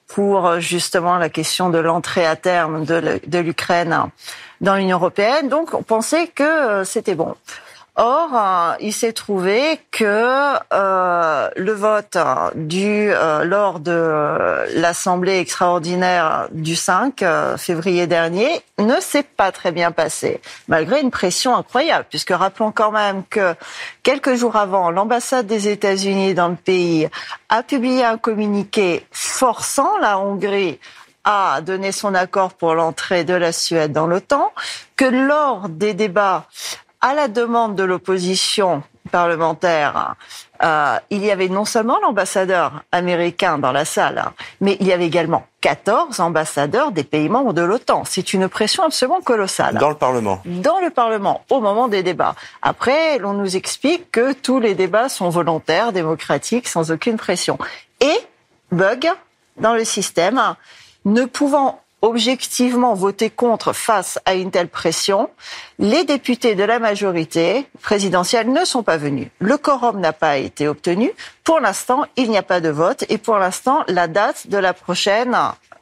pour 0.08 0.60
justement 0.60 1.18
la 1.18 1.30
question 1.30 1.70
de 1.70 1.78
l'entrée 1.78 2.26
à 2.26 2.36
terme 2.36 2.84
de 2.84 3.40
l'Ukraine 3.40 4.10
dans 4.62 4.76
l'Union 4.76 4.98
européenne. 4.98 5.50
Donc, 5.50 5.74
on 5.74 5.84
pensait 5.84 6.28
que 6.28 6.44
euh, 6.44 6.84
c'était 6.84 7.16
bon. 7.16 7.36
Or, 7.98 8.30
euh, 8.34 8.74
il 8.82 8.92
s'est 8.92 9.14
trouvé 9.14 9.80
que 9.90 10.04
euh, 10.74 11.50
le 11.56 11.72
vote 11.72 12.18
du 12.56 13.10
lors 13.44 13.80
de 13.80 14.66
l'Assemblée 14.76 15.40
extraordinaire 15.40 16.50
du 16.52 16.76
5 16.76 17.24
février 17.58 18.06
dernier 18.06 18.62
ne 18.80 19.00
s'est 19.00 19.24
pas 19.24 19.54
très 19.54 19.72
bien 19.72 19.94
passé, 19.94 20.42
malgré 20.68 21.00
une 21.00 21.12
pression 21.12 21.56
incroyable, 21.56 22.06
puisque 22.10 22.32
rappelons 22.32 22.74
quand 22.74 22.92
même 22.92 23.24
que 23.30 23.56
quelques 24.04 24.36
jours 24.36 24.58
avant, 24.58 24.92
l'ambassade 24.92 25.48
des 25.48 25.70
États-Unis 25.70 26.34
dans 26.34 26.50
le 26.50 26.56
pays 26.56 27.08
a 27.48 27.64
publié 27.64 28.04
un 28.04 28.18
communiqué 28.18 29.06
forçant 29.12 29.98
la 30.00 30.20
Hongrie 30.20 30.80
a 31.26 31.62
donné 31.62 31.92
son 31.92 32.14
accord 32.14 32.54
pour 32.54 32.76
l'entrée 32.76 33.24
de 33.24 33.34
la 33.34 33.52
Suède 33.52 33.92
dans 33.92 34.08
l'OTAN, 34.08 34.52
que 34.96 35.06
lors 35.06 35.68
des 35.68 35.94
débats 35.94 36.46
à 37.02 37.14
la 37.14 37.28
demande 37.28 37.76
de 37.76 37.84
l'opposition 37.84 38.84
parlementaire, 39.12 40.16
euh, 40.64 40.98
il 41.10 41.24
y 41.24 41.32
avait 41.32 41.50
non 41.50 41.66
seulement 41.66 42.00
l'ambassadeur 42.00 42.84
américain 42.92 43.58
dans 43.58 43.72
la 43.72 43.86
salle, 43.86 44.24
mais 44.62 44.78
il 44.80 44.88
y 44.88 44.94
avait 44.94 45.06
également 45.06 45.46
14 45.62 46.20
ambassadeurs 46.20 46.92
des 46.92 47.04
pays 47.04 47.30
membres 47.30 47.54
de 47.54 47.62
l'OTAN. 47.62 48.04
C'est 48.06 48.34
une 48.34 48.48
pression 48.48 48.84
absolument 48.84 49.22
colossale. 49.22 49.76
Dans 49.76 49.90
le 49.90 49.96
Parlement 49.96 50.42
Dans 50.46 50.80
le 50.80 50.90
Parlement, 50.90 51.44
au 51.50 51.60
moment 51.60 51.88
des 51.88 52.04
débats. 52.04 52.36
Après, 52.62 53.18
l'on 53.20 53.34
nous 53.34 53.56
explique 53.56 54.12
que 54.12 54.34
tous 54.34 54.60
les 54.60 54.76
débats 54.76 55.10
sont 55.10 55.30
volontaires, 55.30 55.92
démocratiques, 55.92 56.68
sans 56.68 56.92
aucune 56.92 57.18
pression. 57.18 57.58
Et, 58.00 58.18
bug 58.72 59.12
dans 59.58 59.74
le 59.74 59.86
système, 59.86 60.56
ne 61.06 61.26
pouvant 61.26 61.80
objectivement 62.02 62.94
voter 62.94 63.30
contre 63.30 63.74
face 63.74 64.20
à 64.26 64.36
une 64.36 64.52
telle 64.52 64.68
pression, 64.68 65.30
les 65.80 66.04
députés 66.04 66.54
de 66.54 66.64
la 66.64 66.78
majorité 66.78 67.66
présidentielle 67.82 68.52
ne 68.52 68.64
sont 68.64 68.84
pas 68.84 68.98
venus. 68.98 69.30
Le 69.40 69.58
quorum 69.58 70.00
n'a 70.00 70.14
pas 70.14 70.38
été 70.38 70.68
obtenu. 70.68 71.12
Pour 71.44 71.60
l'instant, 71.60 72.06
il 72.16 72.30
n'y 72.30 72.38
a 72.38 72.44
pas 72.44 72.62
de 72.62 72.70
vote 72.70 73.06
et 73.10 73.18
pour 73.18 73.38
l'instant, 73.38 73.84
la 73.88 74.08
date 74.08 74.48
de 74.48 74.58
la 74.58 74.74
prochaine 74.74 75.36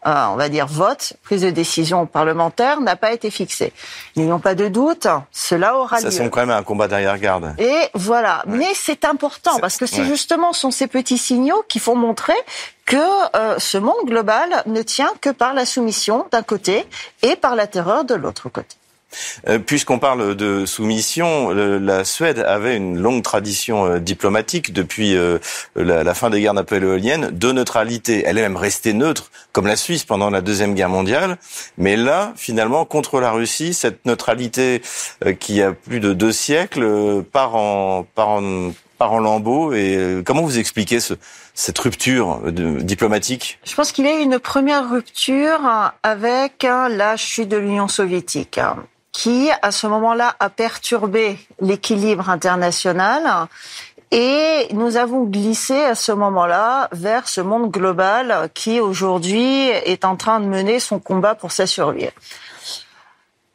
euh, 0.05 0.25
on 0.31 0.35
va 0.35 0.49
dire, 0.49 0.67
vote, 0.67 1.13
prise 1.23 1.41
de 1.41 1.49
décision 1.49 2.05
parlementaire 2.05 2.81
n'a 2.81 2.95
pas 2.95 3.13
été 3.13 3.29
fixée. 3.31 3.73
N'ayons 4.15 4.39
pas 4.39 4.55
de 4.55 4.67
doute, 4.67 5.07
cela 5.31 5.77
aura 5.77 5.97
lieu. 5.97 6.03
Ça 6.03 6.11
semble 6.11 6.29
quand 6.29 6.41
même 6.41 6.51
un 6.51 6.63
combat 6.63 6.87
derrière-garde. 6.87 7.55
Et 7.57 7.89
voilà. 7.93 8.43
Mais 8.47 8.73
c'est 8.73 9.05
important 9.05 9.59
parce 9.59 9.77
que 9.77 9.85
c'est 9.85 10.05
justement 10.05 10.53
sont 10.53 10.71
ces 10.71 10.87
petits 10.87 11.17
signaux 11.17 11.63
qui 11.67 11.79
font 11.79 11.95
montrer 11.95 12.33
que 12.85 12.97
euh, 13.35 13.55
ce 13.59 13.77
monde 13.77 14.05
global 14.05 14.63
ne 14.65 14.81
tient 14.81 15.11
que 15.21 15.29
par 15.29 15.53
la 15.53 15.65
soumission 15.65 16.25
d'un 16.31 16.43
côté 16.43 16.85
et 17.21 17.35
par 17.35 17.55
la 17.55 17.67
terreur 17.67 18.03
de 18.03 18.15
l'autre 18.15 18.49
côté. 18.49 18.75
Euh, 19.47 19.59
puisqu'on 19.59 19.99
parle 19.99 20.35
de 20.35 20.65
soumission, 20.65 21.51
la 21.51 22.03
Suède 22.03 22.39
avait 22.39 22.77
une 22.77 22.97
longue 22.97 23.23
tradition 23.23 23.85
euh, 23.85 23.99
diplomatique 23.99 24.73
depuis 24.73 25.15
euh, 25.15 25.39
la, 25.75 26.13
fin 26.13 26.29
des 26.29 26.41
guerres 26.41 26.53
napoléoniennes 26.53 27.29
de 27.31 27.51
neutralité. 27.51 28.23
Elle 28.25 28.37
est 28.37 28.41
même 28.41 28.57
restée 28.57 28.93
neutre, 28.93 29.31
comme 29.51 29.67
la 29.67 29.75
Suisse 29.75 30.03
pendant 30.03 30.29
la 30.29 30.41
Deuxième 30.41 30.75
Guerre 30.75 30.89
mondiale. 30.89 31.37
Mais 31.77 31.95
là, 31.95 32.33
finalement, 32.35 32.85
contre 32.85 33.19
la 33.19 33.31
Russie, 33.31 33.73
cette 33.73 34.05
neutralité 34.05 34.81
qui 35.39 35.61
a 35.61 35.73
plus 35.73 35.99
de 35.99 36.13
deux 36.13 36.31
siècles 36.31 37.23
part 37.31 37.55
en, 37.55 38.05
part 38.15 38.29
en, 38.29 38.71
part 38.97 39.13
en 39.13 39.19
lambeaux. 39.19 39.73
Et 39.73 40.21
comment 40.25 40.41
vous 40.41 40.59
expliquez 40.59 40.99
ce, 40.99 41.15
cette 41.53 41.77
rupture 41.79 42.41
diplomatique? 42.51 43.59
Je 43.65 43.75
pense 43.75 43.91
qu'il 43.91 44.05
y 44.05 44.09
a 44.09 44.19
une 44.19 44.39
première 44.39 44.89
rupture 44.89 45.91
avec 46.03 46.63
la 46.63 47.17
chute 47.17 47.49
de 47.49 47.57
l'Union 47.57 47.87
soviétique 47.87 48.59
qui, 49.13 49.49
à 49.61 49.71
ce 49.71 49.87
moment-là, 49.87 50.35
a 50.39 50.49
perturbé 50.49 51.37
l'équilibre 51.61 52.29
international. 52.29 53.47
Et 54.11 54.67
nous 54.73 54.97
avons 54.97 55.23
glissé 55.23 55.81
à 55.81 55.95
ce 55.95 56.11
moment-là 56.11 56.89
vers 56.91 57.27
ce 57.27 57.41
monde 57.41 57.71
global 57.71 58.49
qui 58.53 58.79
aujourd'hui 58.79 59.69
est 59.69 60.03
en 60.03 60.17
train 60.17 60.39
de 60.39 60.45
mener 60.45 60.79
son 60.79 60.99
combat 60.99 61.35
pour 61.35 61.51
sa 61.51 61.65
survie. 61.65 62.09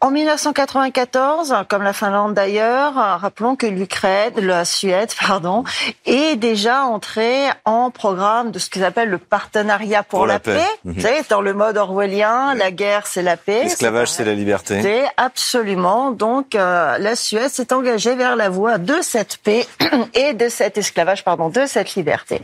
En 0.01 0.13
1994, 0.13 1.65
comme 1.69 1.83
la 1.83 1.93
Finlande 1.93 2.33
d'ailleurs, 2.33 2.95
rappelons 2.95 3.57
que 3.57 3.67
l'Ukraine, 3.67 4.33
la 4.37 4.65
Suède, 4.65 5.11
pardon, 5.21 5.65
est 6.07 6.37
déjà 6.37 6.85
entrée 6.85 7.47
en 7.65 7.91
programme 7.91 8.53
de 8.53 8.61
ce 8.61 8.71
qu'ils 8.71 8.85
appellent 8.85 9.11
le 9.11 9.19
partenariat 9.19 10.05
pour, 10.05 10.25
la, 10.25 10.39
paix. 10.39 10.63
Mhm. 10.85 10.93
Vous 10.93 11.01
savez, 11.01 11.23
dans 11.29 11.41
le 11.41 11.53
mode 11.53 11.77
orwellien, 11.77 12.55
la 12.55 12.71
guerre 12.71 13.09
c'est 13.09 13.23
la 13.23 13.37
paix. 13.37 13.65
L'esclavage 13.65 14.11
c'est 14.13 14.25
la 14.25 14.35
liberté. 14.35 15.05
Absolument. 15.17 16.13
Donc 16.13 16.55
euh, 16.55 16.97
la 16.99 17.17
Suède 17.17 17.51
s'est 17.51 17.73
engagée 17.73 18.15
vers 18.15 18.37
la 18.37 18.51
voie 18.51 18.79
de 18.79 18.99
cette 19.03 19.39
paix 19.39 19.67
et 20.15 20.33
de 20.33 20.49
cet 20.49 20.79
esclavage, 20.79 21.25
pardon, 21.25 21.49
de 21.49 21.67
cette 21.67 21.97
liberté. 21.97 22.41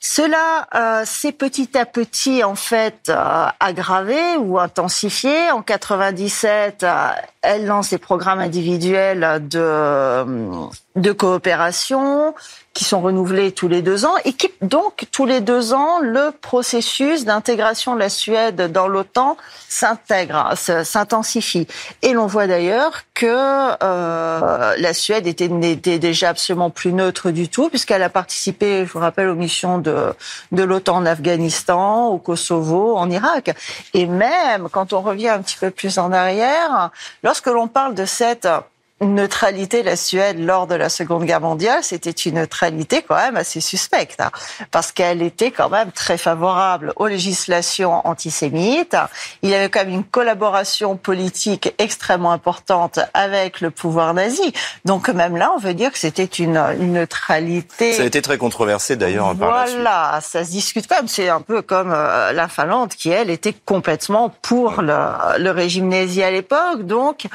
Cela 0.00 0.68
euh, 0.74 1.04
s'est 1.04 1.32
petit 1.32 1.76
à 1.76 1.84
petit 1.84 2.44
en 2.44 2.54
fait 2.54 3.08
euh, 3.08 3.46
aggravé 3.58 4.36
ou 4.36 4.58
intensifié. 4.58 5.50
En 5.50 5.62
97, 5.62 6.84
euh, 6.84 7.08
elle 7.42 7.66
lance 7.66 7.90
des 7.90 7.98
programmes 7.98 8.40
individuels 8.40 9.46
de 9.48 11.12
coopération 11.12 12.34
qui 12.78 12.84
sont 12.84 13.00
renouvelés 13.00 13.50
tous 13.50 13.66
les 13.66 13.82
deux 13.82 14.04
ans 14.04 14.14
et 14.24 14.32
qui 14.32 14.50
donc 14.62 15.06
tous 15.10 15.26
les 15.26 15.40
deux 15.40 15.72
ans 15.74 15.98
le 16.00 16.30
processus 16.30 17.24
d'intégration 17.24 17.94
de 17.94 17.98
la 17.98 18.08
Suède 18.08 18.70
dans 18.70 18.86
l'OTAN 18.86 19.36
s'intègre, 19.68 20.52
s'intensifie. 20.56 21.66
Et 22.02 22.12
l'on 22.12 22.26
voit 22.26 22.46
d'ailleurs 22.46 23.02
que 23.14 23.26
euh, 23.82 24.74
la 24.76 24.94
Suède 24.94 25.26
était, 25.26 25.48
n'était 25.48 25.98
déjà 25.98 26.28
absolument 26.30 26.70
plus 26.70 26.92
neutre 26.92 27.30
du 27.30 27.48
tout 27.48 27.68
puisqu'elle 27.68 28.02
a 28.02 28.10
participé, 28.10 28.86
je 28.86 28.92
vous 28.92 29.00
rappelle, 29.00 29.28
aux 29.28 29.34
missions 29.34 29.78
de 29.78 30.14
de 30.52 30.62
l'OTAN 30.62 30.96
en 30.96 31.06
Afghanistan, 31.06 32.06
au 32.08 32.18
Kosovo, 32.18 32.96
en 32.96 33.10
Irak. 33.10 33.50
Et 33.94 34.06
même 34.06 34.68
quand 34.70 34.92
on 34.92 35.00
revient 35.00 35.28
un 35.28 35.40
petit 35.40 35.56
peu 35.58 35.70
plus 35.70 35.98
en 35.98 36.12
arrière, 36.12 36.90
lorsque 37.22 37.37
l'on 37.46 37.68
parle 37.68 37.94
de 37.94 38.04
cette 38.04 38.48
neutralité 39.00 39.82
la 39.82 39.96
Suède 39.96 40.38
lors 40.38 40.66
de 40.66 40.74
la 40.74 40.88
Seconde 40.88 41.24
Guerre 41.24 41.40
mondiale, 41.40 41.80
c'était 41.82 42.10
une 42.10 42.34
neutralité 42.34 43.02
quand 43.06 43.16
même 43.16 43.36
assez 43.36 43.60
suspecte, 43.60 44.20
hein, 44.20 44.30
parce 44.70 44.92
qu'elle 44.92 45.22
était 45.22 45.50
quand 45.50 45.68
même 45.68 45.92
très 45.92 46.18
favorable 46.18 46.92
aux 46.96 47.06
législations 47.06 48.06
antisémites. 48.06 48.96
Il 49.42 49.50
y 49.50 49.54
avait 49.54 49.68
quand 49.68 49.80
même 49.80 49.94
une 49.94 50.04
collaboration 50.04 50.96
politique 50.96 51.74
extrêmement 51.78 52.32
importante 52.32 52.98
avec 53.14 53.60
le 53.60 53.70
pouvoir 53.70 54.14
nazi. 54.14 54.52
Donc 54.84 55.08
même 55.08 55.36
là, 55.36 55.52
on 55.54 55.58
veut 55.58 55.74
dire 55.74 55.92
que 55.92 55.98
c'était 55.98 56.24
une, 56.24 56.58
neutralité. 56.78 57.92
Ça 57.92 58.02
a 58.02 58.06
été 58.06 58.22
très 58.22 58.38
controversé 58.38 58.96
d'ailleurs. 58.96 59.34
Voilà, 59.34 60.20
ça 60.20 60.44
se 60.44 60.50
discute 60.50 60.86
quand 60.88 60.96
même. 60.96 61.08
C'est 61.08 61.28
un 61.28 61.40
peu 61.40 61.62
comme 61.62 61.92
euh, 61.92 62.32
la 62.32 62.48
Finlande 62.48 62.90
qui, 62.90 63.10
elle, 63.10 63.30
était 63.30 63.54
complètement 63.64 64.30
pour 64.42 64.82
le, 64.82 64.96
le 65.38 65.50
régime 65.50 65.88
nazi 65.88 66.22
à 66.22 66.30
l'époque. 66.30 66.82
Donc 66.82 67.26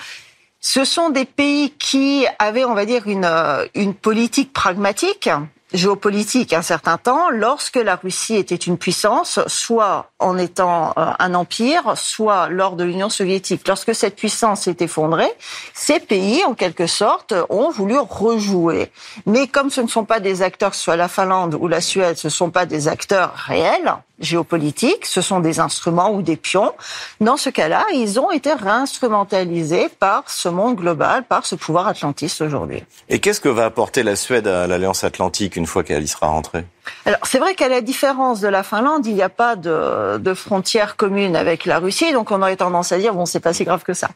ce 0.65 0.85
sont 0.85 1.09
des 1.09 1.25
pays 1.25 1.71
qui 1.71 2.25
avaient, 2.39 2.63
on 2.63 2.73
va 2.73 2.85
dire, 2.85 3.05
une, 3.05 3.25
euh, 3.25 3.67
une 3.75 3.93
politique 3.93 4.53
pragmatique 4.53 5.29
géopolitique 5.73 6.53
un 6.53 6.61
certain 6.61 6.97
temps 6.97 7.29
lorsque 7.31 7.75
la 7.77 7.95
Russie 7.95 8.35
était 8.35 8.55
une 8.55 8.77
puissance, 8.77 9.39
soit 9.47 10.11
en 10.19 10.37
étant 10.37 10.93
euh, 10.97 11.05
un 11.19 11.33
empire, 11.33 11.93
soit 11.95 12.47
lors 12.47 12.75
de 12.75 12.83
l'Union 12.83 13.09
soviétique. 13.09 13.67
Lorsque 13.67 13.93
cette 13.95 14.15
puissance 14.15 14.61
s'est 14.61 14.77
effondrée, 14.79 15.31
ces 15.73 15.99
pays, 15.99 16.43
en 16.45 16.53
quelque 16.53 16.87
sorte, 16.87 17.33
ont 17.49 17.71
voulu 17.71 17.97
rejouer. 17.97 18.91
Mais 19.25 19.47
comme 19.47 19.69
ce 19.69 19.81
ne 19.81 19.87
sont 19.87 20.05
pas 20.05 20.19
des 20.19 20.41
acteurs, 20.43 20.75
soit 20.75 20.95
la 20.95 21.07
Finlande 21.07 21.57
ou 21.59 21.67
la 21.67 21.81
Suède, 21.81 22.17
ce 22.17 22.27
ne 22.27 22.31
sont 22.31 22.51
pas 22.51 22.65
des 22.65 22.87
acteurs 22.87 23.33
réels, 23.35 23.95
géopolitiques, 24.19 25.05
ce 25.05 25.21
sont 25.21 25.39
des 25.39 25.59
instruments 25.59 26.11
ou 26.11 26.21
des 26.21 26.35
pions. 26.35 26.73
Dans 27.19 27.37
ce 27.37 27.49
cas-là, 27.49 27.85
ils 27.93 28.19
ont 28.19 28.31
été 28.31 28.53
réinstrumentalisés 28.53 29.89
par 29.99 30.29
ce 30.29 30.49
monde 30.49 30.75
global, 30.75 31.23
par 31.23 31.45
ce 31.45 31.55
pouvoir 31.55 31.87
atlantiste 31.87 32.41
aujourd'hui. 32.41 32.83
Et 33.09 33.19
qu'est-ce 33.19 33.41
que 33.41 33.49
va 33.49 33.65
apporter 33.65 34.03
la 34.03 34.15
Suède 34.15 34.47
à 34.47 34.67
l'Alliance 34.67 35.03
Atlantique 35.03 35.55
une 35.55 35.65
fois 35.65 35.83
qu'elle 35.83 36.03
y 36.03 36.07
sera 36.07 36.27
rentrée? 36.27 36.65
Alors 37.05 37.19
c'est 37.23 37.39
vrai 37.39 37.55
qu'à 37.55 37.69
la 37.69 37.81
différence 37.81 38.41
de 38.41 38.47
la 38.47 38.61
Finlande, 38.61 39.05
il 39.05 39.15
n'y 39.15 39.21
a 39.21 39.29
pas 39.29 39.55
de, 39.55 40.17
de 40.17 40.33
frontière 40.33 40.95
commune 40.95 41.35
avec 41.35 41.65
la 41.65 41.79
Russie, 41.79 42.11
donc 42.11 42.31
on 42.31 42.41
aurait 42.41 42.57
tendance 42.57 42.91
à 42.91 42.97
dire 42.97 43.13
bon 43.13 43.25
c'est 43.25 43.39
pas 43.39 43.53
si 43.53 43.63
grave 43.63 43.83
que 43.83 43.93
ça. 43.93 44.09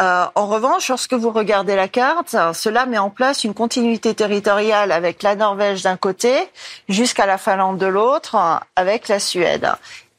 Euh, 0.00 0.26
en 0.34 0.46
revanche, 0.46 0.88
lorsque 0.88 1.14
vous 1.14 1.30
regardez 1.30 1.74
la 1.74 1.88
carte, 1.88 2.36
cela 2.54 2.86
met 2.86 2.98
en 2.98 3.10
place 3.10 3.44
une 3.44 3.54
continuité 3.54 4.14
territoriale 4.14 4.92
avec 4.92 5.22
la 5.22 5.34
Norvège 5.34 5.82
d'un 5.82 5.96
côté 5.96 6.32
jusqu'à 6.88 7.26
la 7.26 7.38
Finlande 7.38 7.78
de 7.78 7.86
l'autre, 7.86 8.36
avec 8.76 9.08
la 9.08 9.18
Suède. 9.18 9.68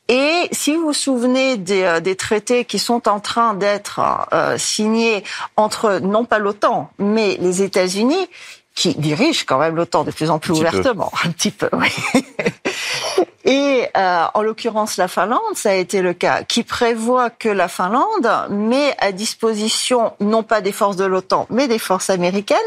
Et 0.10 0.50
si 0.52 0.76
vous 0.76 0.88
vous 0.88 0.94
souvenez 0.94 1.58
des, 1.58 1.84
euh, 1.84 2.00
des 2.00 2.16
traités 2.16 2.66
qui 2.66 2.80
sont 2.80 3.08
en 3.08 3.20
train 3.20 3.54
d'être 3.54 4.02
euh, 4.34 4.58
signés 4.58 5.24
entre 5.56 6.00
non 6.00 6.26
pas 6.26 6.40
l'OTAN 6.40 6.90
mais 6.98 7.38
les 7.40 7.62
États-Unis, 7.62 8.28
qui 8.74 8.96
dirigent 8.96 9.44
quand 9.46 9.60
même 9.60 9.76
l'OTAN 9.76 10.04
de 10.06 10.12
plus 10.12 10.30
en 10.32 10.40
plus 10.40 10.54
ouvertement, 10.54 11.12
un 11.26 11.30
petit 11.30 11.52
peu. 11.52 11.70
Oui. 11.74 11.90
Et 13.46 13.88
euh, 13.96 14.26
en 14.34 14.42
l'occurrence, 14.42 14.98
la 14.98 15.08
Finlande, 15.08 15.40
ça 15.56 15.72
a 15.72 15.74
été 15.74 16.02
le 16.02 16.14
cas, 16.14 16.44
qui 16.44 16.64
prévoit 16.64 17.30
que 17.30 17.50
la 17.50 17.68
Finlande 17.68 18.30
met 18.50 18.96
à 19.00 19.12
disposition 19.12 20.14
non 20.20 20.44
pas 20.44 20.62
des 20.62 20.72
forces 20.72 20.98
de 20.98 21.06
l'OTAN, 21.06 21.48
mais 21.50 21.68
des 21.68 21.80
forces 21.80 22.10
américaines, 22.10 22.58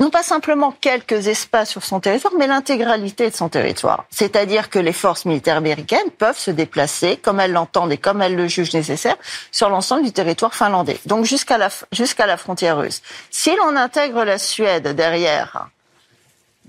non 0.00 0.10
pas 0.10 0.22
simplement 0.22 0.74
quelques 0.80 1.28
espaces 1.28 1.70
sur 1.70 1.84
son 1.84 2.00
territoire, 2.00 2.32
mais 2.38 2.46
l'intégralité 2.46 3.30
de 3.30 3.34
son 3.34 3.48
territoire. 3.48 4.04
C'est-à-dire 4.10 4.70
que 4.70 4.78
les 4.78 4.92
forces 4.92 5.24
militaires 5.24 5.56
américaines 5.56 6.10
peuvent 6.18 6.38
se 6.38 6.50
déplacer 6.50 7.16
comme 7.16 7.40
elles 7.40 7.52
l'entendent 7.52 7.92
et 7.92 7.98
comme 7.98 8.22
elles 8.22 8.36
le 8.36 8.48
jugent 8.48 8.74
nécessaire 8.74 9.16
sur 9.52 9.68
l'ensemble 9.68 10.04
du 10.04 10.12
territoire 10.12 10.54
finlandais, 10.54 10.98
donc 11.06 11.24
jusqu'à 11.24 11.58
la, 11.58 11.68
jusqu'à 11.92 12.26
la 12.26 12.36
frontière 12.36 12.78
russe. 12.78 13.02
Si 13.30 13.54
l'on 13.56 13.76
intègre 13.76 14.24
la 14.24 14.38
Suède 14.38 14.88
derrière, 14.94 15.68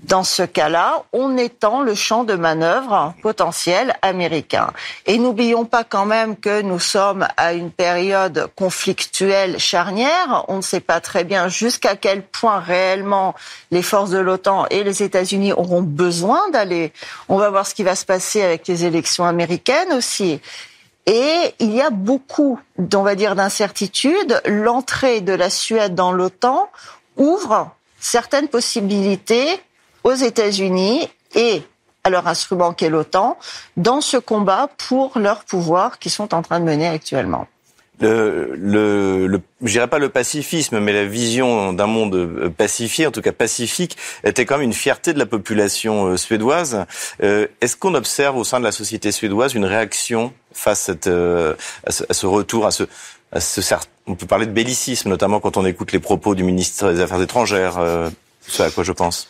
dans 0.02 0.24
ce 0.24 0.42
cas-là, 0.42 1.04
on 1.12 1.38
étend 1.38 1.82
le 1.82 1.94
champ 1.94 2.24
de 2.24 2.34
manœuvre 2.34 3.14
potentiel 3.22 3.96
américain. 4.02 4.70
Et 5.06 5.18
n'oublions 5.18 5.64
pas 5.64 5.84
quand 5.84 6.04
même 6.04 6.36
que 6.36 6.60
nous 6.60 6.78
sommes 6.78 7.26
à 7.36 7.54
une 7.54 7.70
période 7.70 8.48
conflictuelle 8.56 9.58
charnière. 9.58 10.44
On 10.48 10.56
ne 10.56 10.62
sait 10.62 10.80
pas 10.80 11.00
très 11.00 11.24
bien 11.24 11.48
jusqu'à 11.48 11.96
quel 11.96 12.22
point 12.22 12.60
réellement 12.60 13.34
les 13.70 13.82
forces 13.82 14.10
de 14.10 14.18
l'OTAN 14.18 14.66
et 14.70 14.84
les 14.84 15.02
États-Unis 15.02 15.54
auront 15.54 15.82
besoin 15.82 16.50
d'aller. 16.50 16.92
On 17.28 17.38
va 17.38 17.48
voir 17.48 17.66
ce 17.66 17.74
qui 17.74 17.82
va 17.82 17.96
se 17.96 18.04
passer 18.04 18.42
avec 18.42 18.68
les 18.68 18.84
élections 18.84 19.24
américaines 19.24 19.94
aussi. 19.94 20.40
Et 21.06 21.54
il 21.58 21.72
y 21.72 21.80
a 21.80 21.90
beaucoup, 21.90 22.60
on 22.78 23.02
va 23.02 23.14
dire, 23.14 23.34
d'incertitudes. 23.34 24.42
L'entrée 24.44 25.20
de 25.22 25.32
la 25.32 25.48
Suède 25.48 25.94
dans 25.94 26.12
l'OTAN 26.12 26.68
ouvre 27.16 27.70
certaines 27.98 28.48
possibilités 28.48 29.60
aux 30.06 30.14
États-Unis 30.14 31.08
et 31.34 31.62
à 32.04 32.10
leur 32.10 32.28
instrument 32.28 32.72
qu'est 32.72 32.88
l'OTAN 32.88 33.36
dans 33.76 34.00
ce 34.00 34.16
combat 34.16 34.68
pour 34.88 35.18
leur 35.18 35.44
pouvoir 35.44 35.98
qu'ils 35.98 36.12
sont 36.12 36.32
en 36.32 36.42
train 36.42 36.60
de 36.60 36.64
mener 36.64 36.86
actuellement. 36.86 37.48
Le, 37.98 38.54
le, 38.54 39.26
le 39.26 39.40
je 39.62 39.72
dirais 39.72 39.88
pas 39.88 39.98
le 39.98 40.10
pacifisme, 40.10 40.78
mais 40.78 40.92
la 40.92 41.06
vision 41.06 41.72
d'un 41.72 41.86
monde 41.86 42.14
euh, 42.14 42.50
pacifié, 42.50 43.06
en 43.06 43.10
tout 43.10 43.22
cas 43.22 43.32
pacifique, 43.32 43.96
était 44.22 44.44
quand 44.44 44.58
même 44.58 44.66
une 44.66 44.74
fierté 44.74 45.12
de 45.14 45.18
la 45.18 45.26
population 45.26 46.06
euh, 46.06 46.16
suédoise. 46.18 46.84
Euh, 47.22 47.48
est-ce 47.62 47.74
qu'on 47.74 47.94
observe 47.94 48.36
au 48.36 48.44
sein 48.44 48.60
de 48.60 48.64
la 48.64 48.72
société 48.72 49.10
suédoise 49.12 49.54
une 49.54 49.64
réaction 49.64 50.32
face 50.52 50.90
à, 50.90 50.92
cette, 50.92 51.06
à, 51.08 52.12
ce, 52.12 52.26
retour, 52.26 52.66
à 52.66 52.70
ce, 52.70 52.84
à 53.32 53.40
ce, 53.40 53.60
on 54.06 54.14
peut 54.14 54.26
parler 54.26 54.46
de 54.46 54.52
bellicisme, 54.52 55.08
notamment 55.08 55.40
quand 55.40 55.56
on 55.56 55.64
écoute 55.64 55.90
les 55.92 55.98
propos 55.98 56.34
du 56.34 56.44
ministre 56.44 56.92
des 56.92 57.00
Affaires 57.00 57.22
étrangères, 57.22 57.80
ce 58.46 58.62
à 58.62 58.70
quoi 58.70 58.84
je 58.84 58.92
pense. 58.92 59.28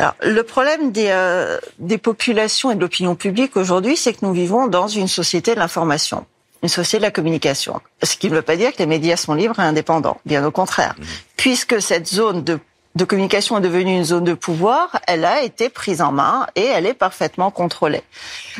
Alors, 0.00 0.14
le 0.22 0.42
problème 0.44 0.92
des, 0.92 1.08
euh, 1.10 1.58
des 1.78 1.98
populations 1.98 2.70
et 2.70 2.74
de 2.74 2.80
l'opinion 2.80 3.14
publique 3.14 3.54
aujourd'hui, 3.58 3.98
c'est 3.98 4.14
que 4.14 4.24
nous 4.24 4.32
vivons 4.32 4.66
dans 4.66 4.88
une 4.88 5.08
société 5.08 5.54
de 5.54 5.60
l'information. 5.60 6.24
une 6.62 6.70
société 6.70 6.98
de 6.98 7.02
la 7.02 7.10
communication. 7.10 7.80
Ce 8.02 8.16
qui 8.16 8.30
ne 8.30 8.34
veut 8.34 8.42
pas 8.42 8.56
dire 8.56 8.72
que 8.72 8.78
les 8.78 8.86
médias 8.86 9.16
sont 9.16 9.34
libres 9.34 9.58
et 9.60 9.62
indépendants, 9.62 10.18
bien 10.24 10.42
au 10.44 10.50
contraire. 10.50 10.94
Mmh. 10.98 11.04
Puisque 11.36 11.82
cette 11.82 12.08
zone 12.08 12.42
de, 12.44 12.58
de 12.94 13.04
communication 13.04 13.58
est 13.58 13.60
devenue 13.60 13.96
une 13.96 14.04
zone 14.04 14.24
de 14.24 14.34
pouvoir, 14.34 15.00
elle 15.06 15.26
a 15.26 15.42
été 15.42 15.68
prise 15.68 16.00
en 16.00 16.12
main 16.12 16.46
et 16.56 16.64
elle 16.64 16.86
est 16.86 16.94
parfaitement 16.94 17.50
contrôlée. 17.50 18.02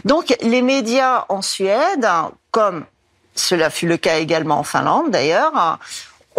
Donc 0.05 0.37
les 0.43 0.63
médias 0.63 1.25
en 1.31 1.41
Suède, 1.43 2.07
comme 2.51 2.85
cela 3.35 3.71
fut 3.71 3.87
le 3.87 3.97
cas 3.97 4.19
également 4.19 4.59
en 4.59 4.65
Finlande 4.65 5.11
d'ailleurs, 5.11 5.79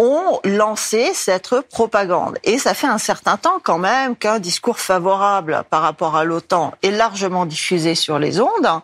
ont 0.02 0.40
lancé 0.44 1.12
cette 1.14 1.60
propagande. 1.70 2.36
Et 2.42 2.58
ça 2.58 2.74
fait 2.74 2.88
un 2.88 2.98
certain 2.98 3.36
temps 3.36 3.60
quand 3.62 3.78
même 3.78 4.16
qu'un 4.16 4.40
discours 4.40 4.80
favorable 4.80 5.62
par 5.70 5.82
rapport 5.82 6.16
à 6.16 6.24
l'OTAN 6.24 6.74
est 6.82 6.90
largement 6.90 7.46
diffusé 7.46 7.94
sur 7.94 8.18
les 8.18 8.40
ondes. 8.40 8.82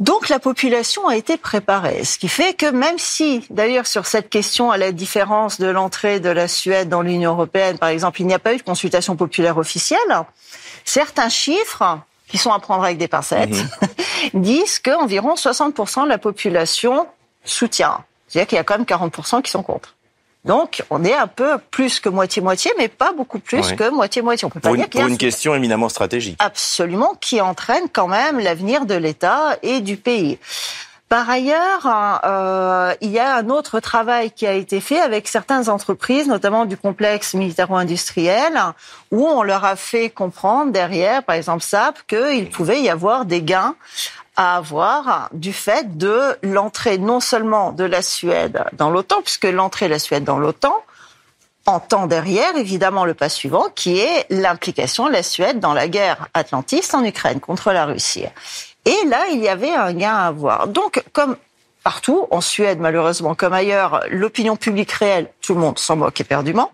Donc 0.00 0.28
la 0.28 0.38
population 0.40 1.06
a 1.08 1.16
été 1.16 1.36
préparée, 1.36 2.04
ce 2.04 2.18
qui 2.18 2.28
fait 2.28 2.54
que 2.54 2.66
même 2.66 2.98
si, 2.98 3.44
d'ailleurs 3.50 3.86
sur 3.86 4.06
cette 4.06 4.28
question, 4.28 4.70
à 4.70 4.78
la 4.78 4.92
différence 4.92 5.58
de 5.58 5.66
l'entrée 5.66 6.20
de 6.20 6.28
la 6.28 6.46
Suède 6.46 6.88
dans 6.88 7.02
l'Union 7.02 7.32
européenne, 7.32 7.78
par 7.78 7.88
exemple, 7.88 8.20
il 8.20 8.28
n'y 8.28 8.34
a 8.34 8.38
pas 8.38 8.54
eu 8.54 8.58
de 8.58 8.62
consultation 8.62 9.16
populaire 9.16 9.58
officielle, 9.58 9.98
certains 10.84 11.28
chiffres, 11.28 11.98
qui 12.28 12.38
sont 12.38 12.52
à 12.52 12.60
prendre 12.60 12.84
avec 12.84 12.98
des 12.98 13.08
pincettes, 13.08 13.50
mhm. 13.50 14.34
disent 14.42 14.78
qu'environ 14.78 15.34
60% 15.34 16.04
de 16.04 16.08
la 16.08 16.18
population 16.18 17.06
soutient. 17.44 18.04
C'est-à-dire 18.28 18.48
qu'il 18.48 18.56
y 18.56 18.60
a 18.60 18.64
quand 18.64 18.78
même 18.78 18.86
40% 18.86 19.42
qui 19.42 19.50
sont 19.50 19.62
contre. 19.62 19.96
Donc, 20.48 20.82
on 20.88 21.04
est 21.04 21.14
un 21.14 21.26
peu 21.26 21.58
plus 21.70 22.00
que 22.00 22.08
moitié-moitié, 22.08 22.72
mais 22.78 22.88
pas 22.88 23.12
beaucoup 23.12 23.38
plus 23.38 23.72
que 23.72 23.90
moitié-moitié. 23.90 24.46
On 24.46 24.50
peut 24.50 24.60
pas 24.60 24.70
pour 24.70 24.76
dire 24.76 24.86
une, 24.86 24.90
pour 24.90 25.06
une 25.06 25.18
question 25.18 25.54
éminemment 25.54 25.90
stratégique. 25.90 26.36
Absolument, 26.38 27.14
qui 27.20 27.42
entraîne 27.42 27.84
quand 27.92 28.08
même 28.08 28.38
l'avenir 28.38 28.86
de 28.86 28.94
l'État 28.94 29.58
et 29.62 29.80
du 29.80 29.98
pays. 29.98 30.38
Par 31.10 31.28
ailleurs, 31.28 32.20
euh, 32.24 32.94
il 33.02 33.10
y 33.10 33.18
a 33.18 33.36
un 33.36 33.50
autre 33.50 33.80
travail 33.80 34.30
qui 34.30 34.46
a 34.46 34.52
été 34.52 34.80
fait 34.80 35.00
avec 35.00 35.28
certaines 35.28 35.68
entreprises, 35.68 36.28
notamment 36.28 36.64
du 36.64 36.78
complexe 36.78 37.34
militaro-industriel, 37.34 38.58
où 39.10 39.26
on 39.26 39.42
leur 39.42 39.66
a 39.66 39.76
fait 39.76 40.08
comprendre 40.08 40.72
derrière, 40.72 41.22
par 41.22 41.36
exemple 41.36 41.62
SAP, 41.62 42.06
qu'il 42.06 42.48
pouvait 42.48 42.80
y 42.80 42.88
avoir 42.88 43.26
des 43.26 43.42
gains 43.42 43.74
à 44.38 44.56
avoir 44.56 45.28
du 45.32 45.52
fait 45.52 45.98
de 45.98 46.38
l'entrée 46.42 46.96
non 46.96 47.18
seulement 47.18 47.72
de 47.72 47.82
la 47.82 48.02
Suède 48.02 48.64
dans 48.72 48.88
l'OTAN, 48.88 49.20
puisque 49.22 49.44
l'entrée 49.44 49.86
de 49.86 49.90
la 49.90 49.98
Suède 49.98 50.22
dans 50.22 50.38
l'OTAN 50.38 50.74
entend 51.66 52.06
derrière 52.06 52.56
évidemment 52.56 53.04
le 53.04 53.14
pas 53.14 53.28
suivant, 53.28 53.66
qui 53.74 53.98
est 53.98 54.26
l'implication 54.30 55.08
de 55.08 55.12
la 55.12 55.24
Suède 55.24 55.58
dans 55.58 55.74
la 55.74 55.88
guerre 55.88 56.28
atlantiste 56.34 56.94
en 56.94 57.04
Ukraine 57.04 57.40
contre 57.40 57.72
la 57.72 57.84
Russie. 57.84 58.24
Et 58.84 58.96
là, 59.08 59.26
il 59.32 59.40
y 59.40 59.48
avait 59.48 59.74
un 59.74 59.92
gain 59.92 60.14
à 60.14 60.28
avoir. 60.28 60.68
Donc, 60.68 61.02
comme 61.12 61.36
partout, 61.82 62.28
en 62.30 62.40
Suède 62.40 62.78
malheureusement 62.78 63.34
comme 63.34 63.52
ailleurs, 63.52 64.04
l'opinion 64.08 64.54
publique 64.54 64.92
réelle, 64.92 65.30
tout 65.42 65.54
le 65.54 65.60
monde 65.60 65.80
s'en 65.80 65.96
moque 65.96 66.20
éperdument. 66.20 66.70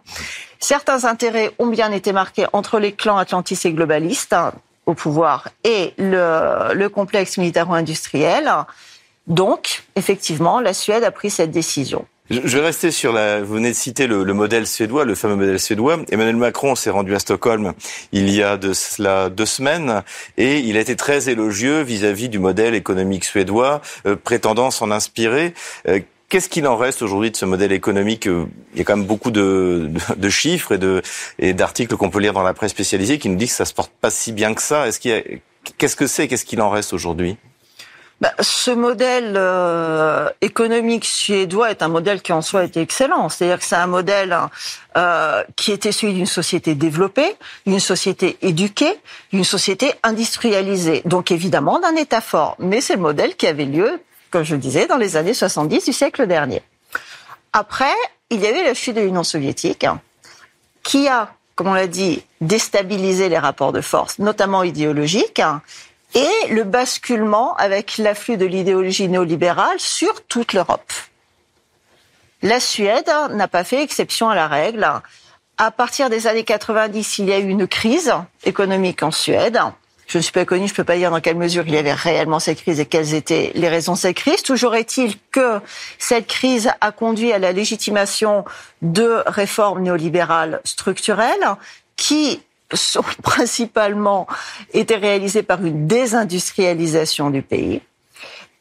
Certains 0.60 1.04
intérêts 1.04 1.52
ont 1.58 1.66
bien 1.66 1.92
été 1.92 2.12
marqués 2.12 2.46
entre 2.52 2.78
les 2.78 2.92
clans 2.92 3.16
atlantistes 3.16 3.64
et 3.64 3.72
globalistes, 3.72 4.36
au 4.86 4.94
pouvoir 4.94 5.48
et 5.64 5.94
le, 5.98 6.74
le 6.74 6.88
complexe 6.88 7.38
militaro-industriel. 7.38 8.50
Donc, 9.26 9.84
effectivement, 9.96 10.60
la 10.60 10.74
Suède 10.74 11.04
a 11.04 11.10
pris 11.10 11.30
cette 11.30 11.50
décision. 11.50 12.06
Je 12.30 12.38
vais 12.56 12.64
rester 12.64 12.90
sur 12.90 13.12
la. 13.12 13.42
Vous 13.42 13.54
venez 13.54 13.68
de 13.68 13.76
citer 13.76 14.06
le, 14.06 14.24
le, 14.24 14.32
modèle 14.32 14.66
suédois, 14.66 15.04
le 15.04 15.14
fameux 15.14 15.36
modèle 15.36 15.60
suédois. 15.60 15.98
Emmanuel 16.10 16.36
Macron 16.36 16.74
s'est 16.74 16.88
rendu 16.88 17.14
à 17.14 17.18
Stockholm 17.18 17.74
il 18.12 18.30
y 18.30 18.42
a 18.42 18.56
de 18.56 18.72
cela 18.72 19.28
deux 19.28 19.44
semaines 19.44 20.02
et 20.38 20.60
il 20.60 20.78
a 20.78 20.80
été 20.80 20.96
très 20.96 21.28
élogieux 21.28 21.82
vis-à-vis 21.82 22.30
du 22.30 22.38
modèle 22.38 22.74
économique 22.74 23.26
suédois, 23.26 23.82
euh, 24.06 24.16
prétendant 24.16 24.70
s'en 24.70 24.90
inspirer. 24.90 25.52
Euh, 25.86 26.00
Qu'est-ce 26.34 26.48
qu'il 26.48 26.66
en 26.66 26.76
reste 26.76 27.00
aujourd'hui 27.00 27.30
de 27.30 27.36
ce 27.36 27.44
modèle 27.44 27.70
économique 27.70 28.24
Il 28.24 28.78
y 28.78 28.80
a 28.80 28.84
quand 28.84 28.96
même 28.96 29.06
beaucoup 29.06 29.30
de, 29.30 29.88
chiffres 30.30 30.76
et, 31.38 31.54
d'articles 31.54 31.96
qu'on 31.96 32.10
peut 32.10 32.18
lire 32.18 32.32
dans 32.32 32.42
la 32.42 32.54
presse 32.54 32.72
spécialisée 32.72 33.20
qui 33.20 33.28
nous 33.28 33.36
disent 33.36 33.50
que 33.50 33.56
ça 33.58 33.64
se 33.64 33.72
porte 33.72 33.92
pas 34.00 34.10
si 34.10 34.32
bien 34.32 34.52
que 34.52 34.60
ça. 34.60 34.86
Qu'est-ce 35.78 35.94
que 35.94 36.08
c'est 36.08 36.26
Qu'est-ce 36.26 36.44
qu'il 36.44 36.60
en 36.60 36.70
reste 36.70 36.92
aujourd'hui? 36.92 37.36
Bah, 38.20 38.32
ce 38.40 38.72
modèle 38.72 39.34
euh, 39.36 40.28
économique 40.40 41.04
suédois 41.04 41.70
est 41.70 41.82
un 41.82 41.88
modèle 41.88 42.20
qui 42.20 42.32
en 42.32 42.42
soi 42.42 42.64
était 42.64 42.82
excellent. 42.82 43.28
C'est-à-dire 43.28 43.60
que 43.60 43.64
c'est 43.64 43.76
un 43.76 43.86
modèle 43.86 44.36
euh, 44.96 45.44
qui 45.54 45.70
était 45.70 45.92
celui 45.92 46.14
d'une 46.14 46.26
société 46.26 46.74
développée, 46.74 47.36
d'une 47.64 47.78
société 47.78 48.38
éduquée, 48.42 48.98
d'une 49.32 49.44
société 49.44 49.92
industrialisée. 50.02 51.02
Donc 51.04 51.30
évidemment 51.30 51.78
d'un 51.78 51.94
État 51.94 52.20
fort. 52.20 52.56
Mais 52.58 52.80
c'est 52.80 52.96
le 52.96 53.02
modèle 53.02 53.36
qui 53.36 53.46
avait 53.46 53.66
lieu 53.66 54.00
comme 54.34 54.42
je 54.42 54.56
le 54.56 54.60
disais, 54.60 54.88
dans 54.88 54.96
les 54.96 55.16
années 55.16 55.32
70 55.32 55.84
du 55.84 55.92
siècle 55.92 56.26
dernier. 56.26 56.60
Après, 57.52 57.94
il 58.30 58.40
y 58.40 58.48
avait 58.48 58.64
la 58.64 58.74
chute 58.74 58.96
de 58.96 59.00
l'Union 59.00 59.22
soviétique, 59.22 59.86
qui 60.82 61.06
a, 61.06 61.32
comme 61.54 61.68
on 61.68 61.74
l'a 61.74 61.86
dit, 61.86 62.20
déstabilisé 62.40 63.28
les 63.28 63.38
rapports 63.38 63.70
de 63.70 63.80
force, 63.80 64.18
notamment 64.18 64.64
idéologiques, 64.64 65.40
et 66.14 66.48
le 66.50 66.64
basculement 66.64 67.54
avec 67.58 67.96
l'afflux 67.96 68.36
de 68.36 68.44
l'idéologie 68.44 69.06
néolibérale 69.06 69.78
sur 69.78 70.24
toute 70.24 70.52
l'Europe. 70.52 70.92
La 72.42 72.58
Suède 72.58 73.08
n'a 73.30 73.46
pas 73.46 73.62
fait 73.62 73.84
exception 73.84 74.30
à 74.30 74.34
la 74.34 74.48
règle. 74.48 74.84
À 75.58 75.70
partir 75.70 76.10
des 76.10 76.26
années 76.26 76.42
90, 76.42 77.18
il 77.18 77.26
y 77.26 77.32
a 77.32 77.38
eu 77.38 77.46
une 77.46 77.68
crise 77.68 78.12
économique 78.42 79.04
en 79.04 79.12
Suède 79.12 79.60
je 80.14 80.18
ne 80.18 80.22
suis 80.22 80.32
pas 80.32 80.44
connu, 80.44 80.68
je 80.68 80.72
ne 80.72 80.76
peux 80.76 80.84
pas 80.84 80.96
dire 80.96 81.10
dans 81.10 81.20
quelle 81.20 81.36
mesure 81.36 81.64
il 81.66 81.74
y 81.74 81.76
avait 81.76 81.92
réellement 81.92 82.38
cette 82.38 82.58
crise 82.58 82.78
et 82.78 82.86
quelles 82.86 83.14
étaient 83.14 83.50
les 83.56 83.68
raisons 83.68 83.94
de 83.94 83.98
cette 83.98 84.14
crise. 84.14 84.44
Toujours 84.44 84.76
est-il 84.76 85.16
que 85.32 85.58
cette 85.98 86.28
crise 86.28 86.70
a 86.80 86.92
conduit 86.92 87.32
à 87.32 87.40
la 87.40 87.50
légitimation 87.50 88.44
de 88.80 89.24
réformes 89.26 89.82
néolibérales 89.82 90.60
structurelles 90.62 91.44
qui 91.96 92.40
sont 92.72 93.02
principalement 93.24 94.28
été 94.72 94.94
réalisées 94.94 95.42
par 95.42 95.64
une 95.64 95.88
désindustrialisation 95.88 97.30
du 97.30 97.42
pays 97.42 97.82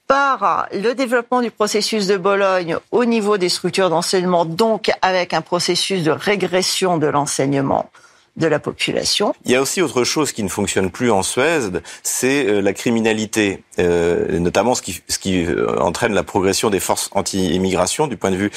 par 0.07 0.67
le 0.73 0.93
développement 0.93 1.41
du 1.41 1.51
processus 1.51 2.07
de 2.07 2.17
Bologne 2.17 2.77
au 2.91 3.05
niveau 3.05 3.37
des 3.37 3.49
structures 3.49 3.89
d'enseignement, 3.89 4.43
donc 4.43 4.91
avec 5.01 5.33
un 5.33 5.41
processus 5.41 6.03
de 6.03 6.11
régression 6.11 6.97
de 6.97 7.07
l'enseignement 7.07 7.89
de 8.35 8.47
la 8.47 8.59
population. 8.59 9.33
Il 9.45 9.51
y 9.51 9.55
a 9.55 9.61
aussi 9.61 9.81
autre 9.81 10.03
chose 10.03 10.31
qui 10.31 10.43
ne 10.43 10.49
fonctionne 10.49 10.89
plus 10.89 11.11
en 11.11 11.21
Suède, 11.21 11.83
c'est 12.01 12.45
euh, 12.47 12.61
la 12.61 12.73
criminalité, 12.73 13.63
euh, 13.79 14.39
notamment 14.39 14.73
ce 14.73 14.81
qui, 14.81 15.01
ce 15.07 15.19
qui 15.19 15.45
euh, 15.45 15.79
entraîne 15.79 16.13
la 16.13 16.23
progression 16.23 16.71
des 16.71 16.79
forces 16.79 17.09
anti-immigration 17.13 18.07
du 18.07 18.17
point 18.17 18.31
de 18.31 18.35
vue 18.35 18.51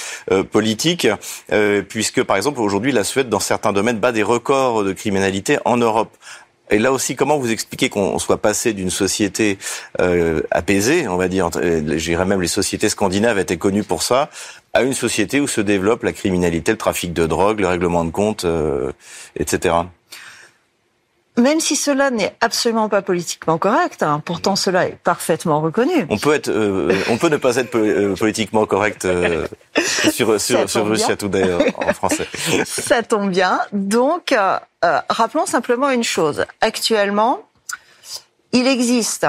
politique, 0.51 1.07
puisque 1.89 2.23
par 2.23 2.37
exemple 2.37 2.61
aujourd'hui 2.61 2.93
la 2.93 3.05
Suède 3.05 3.29
dans 3.29 3.41
certains 3.41 3.73
domaines 3.73 3.99
bat 3.99 4.13
des 4.13 4.23
records 4.23 4.85
de 4.85 4.93
criminalité 4.93 5.59
en 5.65 5.77
Europe. 5.77 6.17
Et 6.71 6.79
là 6.79 6.91
aussi, 6.93 7.15
comment 7.15 7.39
vous 7.39 7.53
expliquez 7.53 7.89
qu'on 7.89 8.19
soit 8.19 8.39
passé 8.39 8.73
d'une 8.73 8.91
société 8.91 9.59
euh, 10.01 10.43
apaisée, 10.51 11.07
on 11.07 11.17
va 11.17 11.29
dire, 11.29 11.51
j'irais 11.97 12.25
même 12.25 12.43
les 12.43 12.49
sociétés 12.49 12.89
scandinaves 12.89 13.39
étaient 13.39 13.57
connues 13.57 13.85
pour 13.85 14.03
ça, 14.03 14.31
à 14.77 14.83
une 14.83 14.93
société 14.93 15.41
où 15.41 15.49
se 15.49 15.63
développe 15.63 16.03
la 16.03 16.13
criminalité, 16.13 16.71
le 16.73 16.79
trafic 16.79 17.15
de 17.15 17.27
drogue, 17.27 17.61
le 17.61 17.69
règlement 17.69 18.05
de 18.05 18.11
compte, 18.11 18.45
euh, 18.45 18.93
etc. 19.35 19.75
Même 21.39 21.61
si 21.61 21.77
cela 21.77 22.11
n'est 22.11 22.35
absolument 22.43 22.91
pas 22.91 23.01
politiquement 23.01 23.57
correct, 23.57 24.03
hein, 24.03 24.23
pourtant 24.23 24.55
cela 24.55 24.87
est 24.87 24.99
parfaitement 25.03 25.63
reconnu. 25.63 26.07
On 26.11 26.19
peut 26.19 26.35
être, 26.35 26.49
euh, 26.49 26.95
on 27.11 27.17
peut 27.17 27.29
ne 27.29 27.39
pas 27.39 27.57
être 27.57 27.71
politiquement 28.19 28.67
correct 28.67 29.07
sur 30.13 30.39
sur, 30.41 30.69
sur 30.69 30.87
Russia 30.87 31.17
Today 31.17 31.45
en 31.77 31.95
français. 31.95 32.27
Ça 32.67 33.03
tombe 33.03 33.31
bien. 33.31 33.61
Donc 33.73 34.33
euh, 34.33 34.59
rappelons 35.09 35.47
simplement 35.47 35.91
une 35.91 36.05
chose. 36.05 36.45
Actuellement, 36.61 37.43
il 38.53 38.67
existe 38.67 39.27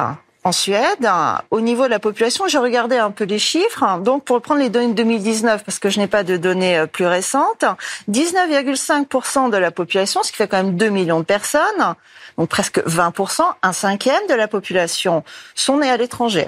en 0.48 0.54
Suède, 0.54 1.10
au 1.52 1.60
niveau 1.60 1.84
de 1.84 1.90
la 1.90 2.00
population, 2.00 2.48
j'ai 2.48 2.58
regardé 2.58 2.98
un 2.98 3.12
peu 3.12 3.26
les 3.26 3.38
chiffres. 3.38 4.00
Donc, 4.00 4.24
pour 4.24 4.42
prendre 4.42 4.62
les 4.62 4.70
données 4.70 4.88
de 4.88 4.94
2019, 4.94 5.64
parce 5.66 5.78
que 5.78 5.90
je 5.90 6.00
n'ai 6.00 6.08
pas 6.08 6.24
de 6.24 6.38
données 6.38 6.78
euh, 6.78 6.88
plus 6.88 7.06
récentes, 7.06 7.66
19,5% 8.10 9.50
de 9.50 9.58
la 9.58 9.72
population, 9.72 10.24
ce 10.24 10.32
qui 10.32 10.38
fait 10.38 10.48
quand 10.48 10.64
même 10.64 10.78
2 10.78 10.88
millions 10.90 11.20
de 11.20 11.26
personnes, 11.26 11.96
donc 12.38 12.48
presque 12.48 12.80
20%, 12.80 13.42
un 13.62 13.74
cinquième 13.74 14.26
de 14.30 14.36
la 14.36 14.48
population, 14.48 15.26
sont 15.54 15.80
nés 15.80 15.90
à 15.90 15.98
l'étranger. 15.98 16.48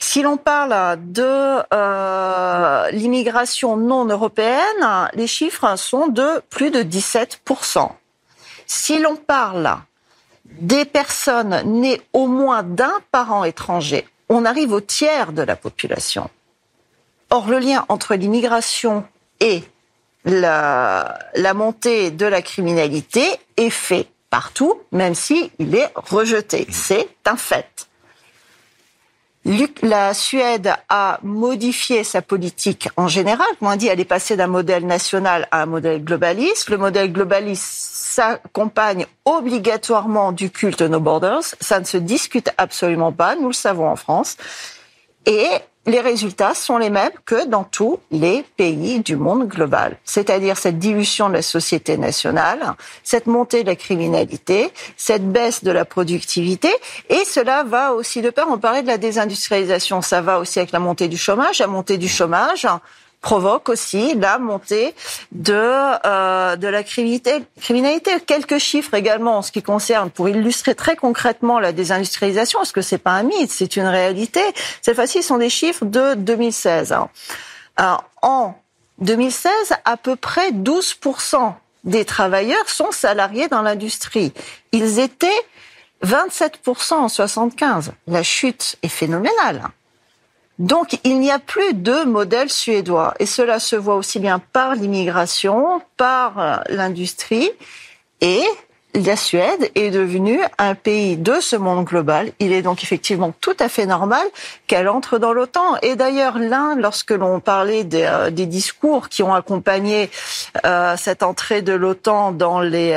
Si 0.00 0.22
l'on 0.22 0.36
parle 0.36 0.98
de 1.00 1.62
euh, 1.72 2.90
l'immigration 2.90 3.76
non 3.76 4.04
européenne, 4.04 5.08
les 5.14 5.28
chiffres 5.28 5.76
sont 5.76 6.08
de 6.08 6.42
plus 6.50 6.72
de 6.72 6.82
17%. 6.82 7.88
Si 8.66 8.98
l'on 8.98 9.14
parle 9.14 9.76
des 10.60 10.84
personnes 10.84 11.62
nées 11.64 12.00
au 12.12 12.26
moins 12.26 12.62
d'un 12.62 12.94
parent 13.10 13.44
étranger, 13.44 14.06
on 14.28 14.44
arrive 14.44 14.72
au 14.72 14.80
tiers 14.80 15.32
de 15.32 15.42
la 15.42 15.56
population. 15.56 16.30
Or, 17.30 17.48
le 17.48 17.58
lien 17.58 17.84
entre 17.88 18.14
l'immigration 18.14 19.04
et 19.40 19.62
la, 20.24 21.18
montée 21.54 22.10
de 22.10 22.26
la 22.26 22.42
criminalité 22.42 23.24
est 23.56 23.70
fait 23.70 24.06
partout, 24.30 24.80
même 24.92 25.14
s'il 25.14 25.50
est 25.74 25.90
rejeté. 25.94 26.66
C'est 26.70 27.08
un 27.26 27.36
fait. 27.36 27.88
La 29.82 30.14
Suède 30.14 30.74
a 30.88 31.18
modifié 31.22 32.02
sa 32.02 32.22
politique 32.22 32.88
en 32.96 33.08
général. 33.08 33.46
Comme 33.58 33.68
on 33.68 33.76
dit, 33.76 33.88
elle 33.88 34.00
est 34.00 34.06
passée 34.06 34.36
d'un 34.36 34.46
modèle 34.46 34.86
national 34.86 35.48
à 35.50 35.62
un 35.62 35.66
modèle 35.66 36.02
globaliste. 36.02 36.70
Le 36.70 36.78
modèle 36.78 37.12
globaliste 37.12 37.64
s'accompagne 37.64 39.06
obligatoirement 39.24 40.32
du 40.32 40.50
culte 40.50 40.82
no 40.82 41.00
borders. 41.00 41.42
Ça 41.60 41.78
ne 41.78 41.84
se 41.84 41.98
discute 41.98 42.50
absolument 42.56 43.12
pas. 43.12 43.36
Nous 43.36 43.48
le 43.48 43.52
savons 43.52 43.88
en 43.88 43.96
France. 43.96 44.36
Et 45.26 45.48
les 45.86 46.00
résultats 46.00 46.54
sont 46.54 46.78
les 46.78 46.90
mêmes 46.90 47.12
que 47.24 47.46
dans 47.46 47.64
tous 47.64 47.98
les 48.10 48.44
pays 48.56 49.00
du 49.00 49.16
monde 49.16 49.46
global. 49.48 49.98
C'est-à-dire 50.04 50.56
cette 50.56 50.78
dilution 50.78 51.28
de 51.28 51.34
la 51.34 51.42
société 51.42 51.98
nationale, 51.98 52.74
cette 53.02 53.26
montée 53.26 53.62
de 53.62 53.68
la 53.68 53.76
criminalité, 53.76 54.70
cette 54.96 55.30
baisse 55.30 55.62
de 55.62 55.70
la 55.70 55.84
productivité, 55.84 56.70
et 57.08 57.24
cela 57.24 57.64
va 57.64 57.92
aussi 57.92 58.22
de 58.22 58.30
pair, 58.30 58.46
on 58.48 58.58
parlait 58.58 58.82
de 58.82 58.86
la 58.86 58.98
désindustrialisation, 58.98 60.00
ça 60.02 60.20
va 60.20 60.38
aussi 60.38 60.58
avec 60.58 60.72
la 60.72 60.78
montée 60.78 61.08
du 61.08 61.18
chômage, 61.18 61.58
la 61.58 61.66
montée 61.66 61.98
du 61.98 62.08
chômage, 62.08 62.66
provoque 63.24 63.70
aussi 63.70 64.14
la 64.16 64.38
montée 64.38 64.94
de 65.32 65.54
euh, 65.54 66.56
de 66.56 66.68
la 66.68 66.82
criminalité. 66.82 68.20
Quelques 68.26 68.58
chiffres 68.58 68.92
également 68.92 69.38
en 69.38 69.42
ce 69.42 69.50
qui 69.50 69.62
concerne 69.62 70.10
pour 70.10 70.28
illustrer 70.28 70.74
très 70.74 70.94
concrètement 70.94 71.58
la 71.58 71.72
désindustrialisation, 71.72 72.58
parce 72.58 72.72
que 72.72 72.82
c'est 72.82 72.98
pas 72.98 73.12
un 73.12 73.22
mythe, 73.22 73.50
c'est 73.50 73.76
une 73.76 73.86
réalité. 73.86 74.42
Cette 74.82 74.94
fois-ci, 74.94 75.22
ce 75.22 75.28
sont 75.28 75.38
des 75.38 75.48
chiffres 75.48 75.86
de 75.86 76.12
2016. 76.14 76.92
Hein. 77.78 77.98
en 78.20 78.54
2016, 78.98 79.50
à 79.86 79.96
peu 79.96 80.16
près 80.16 80.50
12% 80.50 81.54
des 81.84 82.04
travailleurs 82.04 82.68
sont 82.68 82.92
salariés 82.92 83.48
dans 83.48 83.62
l'industrie. 83.62 84.34
Ils 84.72 84.98
étaient 84.98 85.42
27% 86.04 86.92
en 86.92 87.08
75. 87.08 87.92
La 88.06 88.22
chute 88.22 88.76
est 88.82 88.88
phénoménale. 88.88 89.62
Donc 90.58 90.98
il 91.02 91.18
n'y 91.18 91.32
a 91.32 91.38
plus 91.38 91.74
de 91.74 92.04
modèle 92.04 92.48
suédois 92.48 93.14
et 93.18 93.26
cela 93.26 93.58
se 93.58 93.74
voit 93.74 93.96
aussi 93.96 94.20
bien 94.20 94.38
par 94.38 94.74
l'immigration, 94.74 95.82
par 95.96 96.38
euh, 96.38 96.56
l'industrie 96.68 97.50
et 98.20 98.42
la 98.94 99.16
Suède 99.16 99.72
est 99.74 99.90
devenue 99.90 100.38
un 100.58 100.76
pays 100.76 101.16
de 101.16 101.40
ce 101.40 101.56
monde 101.56 101.84
global. 101.84 102.30
Il 102.38 102.52
est 102.52 102.62
donc 102.62 102.84
effectivement 102.84 103.34
tout 103.40 103.56
à 103.58 103.68
fait 103.68 103.86
normal 103.86 104.24
qu'elle 104.68 104.88
entre 104.88 105.18
dans 105.18 105.32
l'OTAN. 105.32 105.76
Et 105.82 105.96
d'ailleurs, 105.96 106.38
l'un, 106.38 106.76
lorsque 106.76 107.10
l'on 107.10 107.40
parlait 107.40 107.82
des, 107.82 108.04
euh, 108.04 108.30
discours 108.30 109.08
qui 109.08 109.24
ont 109.24 109.34
accompagné 109.34 110.10
euh, 110.64 110.94
cette 110.96 111.24
entrée 111.24 111.62
de 111.62 111.72
l'OTAN 111.72 112.30
dans 112.30 112.60
les 112.60 112.94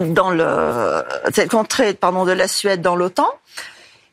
dans 0.00 0.30
le 0.30 1.04
cette 1.32 1.54
entrée 1.54 1.94
pardon 1.94 2.24
de 2.24 2.32
la 2.32 2.48
Suède 2.48 2.82
dans 2.82 2.96
l'OTAN, 2.96 3.28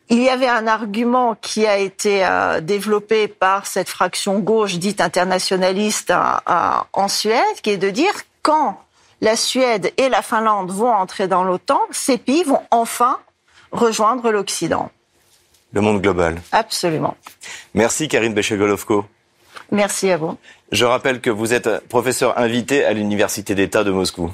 il 0.09 0.21
y 0.21 0.29
avait 0.29 0.47
un 0.47 0.67
argument 0.67 1.35
qui 1.41 1.65
a 1.65 1.77
été 1.77 2.25
euh, 2.25 2.61
développé 2.61 3.27
par 3.27 3.65
cette 3.65 3.89
fraction 3.89 4.39
gauche 4.39 4.75
dite 4.75 5.01
internationaliste 5.01 6.11
euh, 6.11 6.71
en 6.93 7.07
Suède, 7.07 7.61
qui 7.63 7.71
est 7.71 7.77
de 7.77 7.89
dire 7.89 8.13
quand 8.41 8.79
la 9.21 9.35
Suède 9.35 9.91
et 9.97 10.09
la 10.09 10.21
Finlande 10.21 10.71
vont 10.71 10.91
entrer 10.91 11.27
dans 11.27 11.43
l'OTAN, 11.43 11.79
ces 11.91 12.17
pays 12.17 12.43
vont 12.43 12.61
enfin 12.69 13.17
rejoindre 13.71 14.31
l'Occident. 14.31 14.91
Le 15.73 15.81
monde 15.81 16.01
global. 16.01 16.41
Absolument. 16.51 17.17
Merci 17.73 18.07
Karine 18.07 18.33
Bechegolovko. 18.33 19.05
Merci 19.71 20.11
à 20.11 20.17
vous. 20.17 20.37
Je 20.71 20.85
rappelle 20.85 21.21
que 21.21 21.29
vous 21.29 21.53
êtes 21.53 21.87
professeur 21.87 22.37
invité 22.37 22.85
à 22.85 22.93
l'Université 22.93 23.55
d'État 23.55 23.83
de 23.83 23.91
Moscou. 23.91 24.31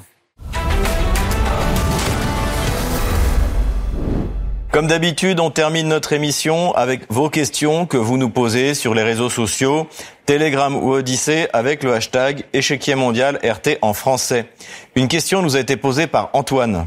Comme 4.72 4.86
d'habitude, 4.86 5.38
on 5.38 5.50
termine 5.50 5.86
notre 5.86 6.14
émission 6.14 6.74
avec 6.74 7.02
vos 7.10 7.28
questions 7.28 7.84
que 7.84 7.98
vous 7.98 8.16
nous 8.16 8.30
posez 8.30 8.72
sur 8.72 8.94
les 8.94 9.02
réseaux 9.02 9.28
sociaux, 9.28 9.86
Telegram 10.24 10.74
ou 10.74 10.92
Odyssée 10.92 11.46
avec 11.52 11.82
le 11.82 11.92
hashtag 11.92 12.44
échiquier 12.54 12.94
mondial 12.94 13.38
RT 13.44 13.76
en 13.82 13.92
français. 13.92 14.46
Une 14.94 15.08
question 15.08 15.42
nous 15.42 15.56
a 15.56 15.60
été 15.60 15.76
posée 15.76 16.06
par 16.06 16.30
Antoine. 16.32 16.86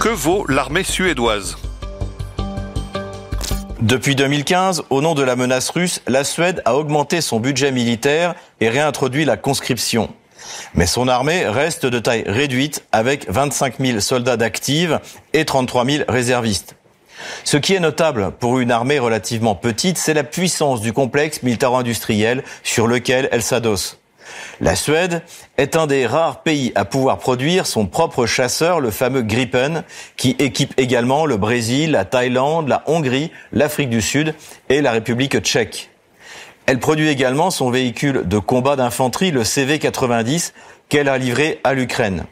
Que 0.00 0.08
vaut 0.08 0.46
l'armée 0.48 0.82
suédoise? 0.82 1.58
Depuis 3.82 4.14
2015, 4.14 4.84
au 4.88 5.02
nom 5.02 5.14
de 5.14 5.22
la 5.22 5.36
menace 5.36 5.68
russe, 5.68 6.00
la 6.06 6.24
Suède 6.24 6.62
a 6.64 6.74
augmenté 6.74 7.20
son 7.20 7.38
budget 7.38 7.70
militaire 7.70 8.34
et 8.60 8.70
réintroduit 8.70 9.26
la 9.26 9.36
conscription. 9.36 10.08
Mais 10.74 10.86
son 10.86 11.08
armée 11.08 11.46
reste 11.46 11.86
de 11.86 11.98
taille 11.98 12.24
réduite 12.26 12.84
avec 12.92 13.30
25 13.30 13.74
000 13.80 14.00
soldats 14.00 14.36
d'actifs 14.36 14.92
et 15.32 15.44
33 15.44 15.84
000 15.84 16.04
réservistes. 16.08 16.76
Ce 17.44 17.56
qui 17.56 17.74
est 17.74 17.80
notable 17.80 18.32
pour 18.38 18.58
une 18.58 18.70
armée 18.70 18.98
relativement 18.98 19.54
petite, 19.54 19.98
c'est 19.98 20.14
la 20.14 20.24
puissance 20.24 20.80
du 20.80 20.92
complexe 20.92 21.42
militaro-industriel 21.42 22.42
sur 22.62 22.86
lequel 22.86 23.28
elle 23.32 23.42
s'adosse. 23.42 23.98
La 24.60 24.74
Suède 24.74 25.22
est 25.56 25.76
un 25.76 25.86
des 25.86 26.06
rares 26.06 26.42
pays 26.42 26.72
à 26.74 26.84
pouvoir 26.84 27.18
produire 27.18 27.66
son 27.66 27.86
propre 27.86 28.26
chasseur, 28.26 28.80
le 28.80 28.90
fameux 28.90 29.22
Gripen, 29.22 29.84
qui 30.16 30.30
équipe 30.38 30.74
également 30.78 31.26
le 31.26 31.36
Brésil, 31.36 31.92
la 31.92 32.04
Thaïlande, 32.04 32.68
la 32.68 32.82
Hongrie, 32.86 33.30
l'Afrique 33.52 33.90
du 33.90 34.02
Sud 34.02 34.34
et 34.68 34.80
la 34.80 34.92
République 34.92 35.38
tchèque. 35.40 35.90
Elle 36.66 36.80
produit 36.80 37.08
également 37.08 37.50
son 37.50 37.70
véhicule 37.70 38.22
de 38.26 38.38
combat 38.38 38.74
d'infanterie, 38.74 39.30
le 39.30 39.44
CV-90, 39.44 40.52
qu'elle 40.88 41.08
a 41.08 41.16
livré 41.16 41.60
à 41.62 41.74
l'Ukraine. 41.74 42.24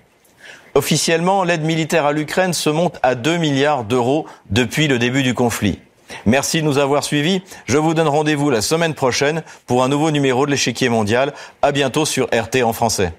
Officiellement, 0.75 1.45
l'aide 1.45 1.63
militaire 1.63 2.05
à 2.05 2.13
l'Ukraine 2.13 2.53
se 2.53 2.69
monte 2.69 2.99
à 3.05 3.15
2 3.15 3.37
milliards 3.37 3.85
d'euros 3.85 4.27
depuis 4.51 4.89
le 4.89 4.99
début 4.99 5.23
du 5.23 5.35
conflit. 5.35 5.79
Merci 6.27 6.61
de 6.61 6.67
nous 6.67 6.79
avoir 6.79 7.05
suivis. 7.05 7.43
Je 7.67 7.79
vous 7.79 7.95
donne 7.95 8.09
rendez-vous 8.09 8.51
la 8.51 8.61
semaine 8.61 8.95
prochaine 8.95 9.43
pour 9.67 9.85
un 9.85 9.89
nouveau 9.89 10.11
numéro 10.11 10.47
de 10.47 10.51
l'échiquier 10.51 10.89
mondial. 10.89 11.33
À 11.63 11.71
bientôt 11.71 12.05
sur 12.05 12.27
RT 12.27 12.63
en 12.65 12.73
français. 12.73 13.13